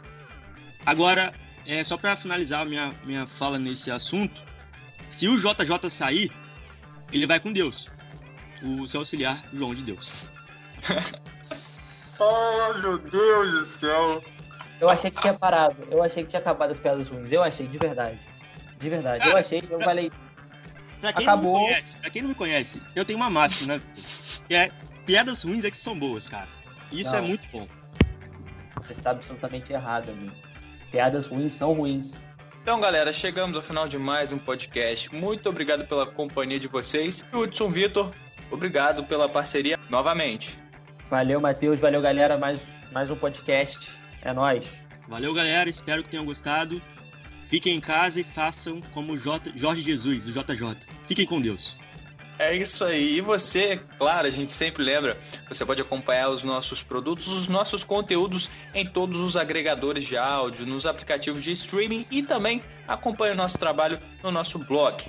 Agora, 0.86 1.34
é, 1.68 1.84
só 1.84 1.98
para 1.98 2.16
finalizar 2.16 2.66
minha, 2.66 2.90
minha 3.04 3.28
fala 3.28 3.60
nesse 3.60 3.92
assunto, 3.92 4.42
se 5.10 5.28
o 5.28 5.38
JJ 5.38 5.90
sair, 5.90 6.32
ele 7.12 7.28
vai 7.28 7.40
com 7.40 7.52
Deus 7.52 7.90
o 8.64 8.88
seu 8.88 9.02
auxiliar 9.02 9.44
João 9.54 9.76
de 9.76 9.84
Deus. 9.84 10.10
oh, 12.20 12.74
meu 12.80 12.98
Deus 12.98 13.52
do 13.52 13.66
céu! 13.66 14.24
Eu 14.80 14.90
achei 14.90 15.12
que 15.12 15.20
tinha 15.22 15.34
parado. 15.34 15.88
Eu 15.92 16.02
achei 16.02 16.24
que 16.24 16.30
tinha 16.30 16.40
acabado 16.40 16.72
as 16.72 16.78
piadas 16.78 17.10
ruins. 17.10 17.32
Eu 17.32 17.44
achei, 17.44 17.68
de 17.68 17.78
verdade. 17.78 18.20
De 18.80 18.90
verdade. 18.90 19.28
Eu 19.28 19.36
achei, 19.36 19.62
eu 19.70 19.80
falei. 19.80 20.12
Pra 21.02 21.14
quem 21.14 21.28
acabou. 21.28 21.54
Não 21.54 21.62
me 21.62 21.68
conhece, 21.68 21.96
pra 21.98 22.10
quem 22.10 22.22
não 22.22 22.30
me 22.30 22.36
conhece, 22.36 22.82
eu 22.96 23.06
tenho 23.06 23.18
uma 23.18 23.30
máxima, 23.30 23.76
né? 23.76 23.82
Que 24.48 24.56
é 24.56 24.72
piadas 25.06 25.44
ruins 25.44 25.66
é 25.66 25.72
que 25.72 25.78
são 25.78 25.98
boas, 25.98 26.28
cara. 26.28 26.48
Isso 26.92 27.10
é 27.10 27.14
não. 27.14 27.20
é 27.20 27.22
muito 27.22 27.48
bom. 27.52 27.68
Você 28.78 28.94
está 28.94 29.12
absolutamente 29.12 29.74
errado, 29.74 30.10
amigo. 30.10 30.34
Piadas 30.92 31.28
ruins 31.28 31.54
são 31.54 31.74
ruins. 31.74 32.22
Então, 32.62 32.80
galera, 32.80 33.14
chegamos 33.14 33.56
ao 33.56 33.64
final 33.64 33.88
de 33.88 33.98
mais 33.98 34.34
um 34.34 34.38
podcast. 34.38 35.14
Muito 35.16 35.48
obrigado 35.50 35.86
pela 35.88 36.06
companhia 36.06 36.60
de 36.60 36.68
vocês. 36.68 37.26
Hudson 37.34 37.70
Vitor, 37.70 38.12
Obrigado 38.52 39.04
pela 39.04 39.28
parceria 39.28 39.78
novamente. 39.90 40.58
Valeu, 41.10 41.40
Matheus. 41.40 41.80
Valeu, 41.80 42.02
galera. 42.02 42.38
Mais, 42.38 42.62
mais 42.92 43.12
um 43.12 43.16
podcast. 43.16 43.90
É 44.22 44.34
nós. 44.34 44.82
Valeu, 45.08 45.34
galera. 45.34 45.70
Espero 45.70 46.04
que 46.04 46.10
tenham 46.10 46.26
gostado. 46.26 46.82
Fiquem 47.50 47.78
em 47.78 47.82
casa 47.82 48.20
e 48.20 48.24
façam 48.24 48.80
como 48.94 49.18
J, 49.18 49.54
Jorge 49.56 49.82
Jesus, 49.82 50.28
o 50.28 50.32
JJ. 50.32 50.78
Fiquem 51.08 51.26
com 51.26 51.42
Deus. 51.42 51.78
É 52.40 52.56
isso 52.56 52.86
aí. 52.86 53.18
E 53.18 53.22
você, 53.22 53.82
claro, 53.98 54.28
a 54.28 54.30
gente 54.30 54.52
sempre 54.52 54.84
lembra, 54.84 55.18
você 55.50 55.66
pode 55.66 55.82
acompanhar 55.82 56.30
os 56.30 56.44
nossos 56.44 56.84
produtos, 56.84 57.28
os 57.28 57.48
nossos 57.48 57.84
conteúdos 57.84 58.50
em 58.76 58.86
todos 58.86 59.20
os 59.20 59.36
agregadores 59.36 60.04
de 60.04 60.18
áudio, 60.18 60.66
nos 60.66 60.86
aplicativos 60.86 61.44
de 61.44 61.52
streaming 61.52 62.06
e 62.12 62.22
também 62.22 62.64
acompanha 62.88 63.34
o 63.34 63.36
nosso 63.36 63.58
trabalho 63.58 64.00
no 64.22 64.32
nosso 64.32 64.60
blog. 64.60 65.04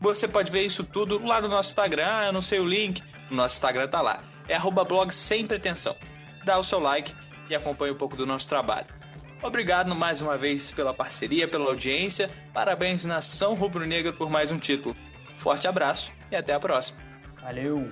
Você 0.00 0.28
pode 0.28 0.52
ver 0.52 0.64
isso 0.64 0.84
tudo 0.84 1.24
lá 1.24 1.40
no 1.40 1.48
nosso 1.48 1.70
Instagram, 1.70 2.06
ah, 2.06 2.26
eu 2.26 2.32
não 2.32 2.42
sei 2.42 2.60
o 2.60 2.64
link, 2.64 3.02
o 3.30 3.34
nosso 3.34 3.56
Instagram 3.56 3.88
tá 3.88 4.00
lá. 4.00 4.22
É 4.48 4.58
blog 4.58 5.12
sem 5.12 5.46
pretensão. 5.46 5.96
Dá 6.44 6.58
o 6.58 6.64
seu 6.64 6.78
like 6.78 7.12
e 7.48 7.54
acompanhe 7.54 7.92
um 7.92 7.96
pouco 7.96 8.16
do 8.16 8.26
nosso 8.26 8.48
trabalho. 8.48 8.86
Obrigado 9.42 9.94
mais 9.94 10.20
uma 10.20 10.38
vez 10.38 10.70
pela 10.70 10.94
parceria, 10.94 11.48
pela 11.48 11.66
audiência. 11.66 12.30
Parabéns 12.52 13.04
Nação 13.04 13.54
Rubro 13.54 13.84
Negra 13.84 14.12
por 14.12 14.30
mais 14.30 14.52
um 14.52 14.58
título. 14.58 14.96
Forte 15.42 15.66
abraço 15.66 16.12
e 16.30 16.36
até 16.36 16.54
a 16.54 16.60
próxima. 16.60 17.00
Valeu! 17.40 17.90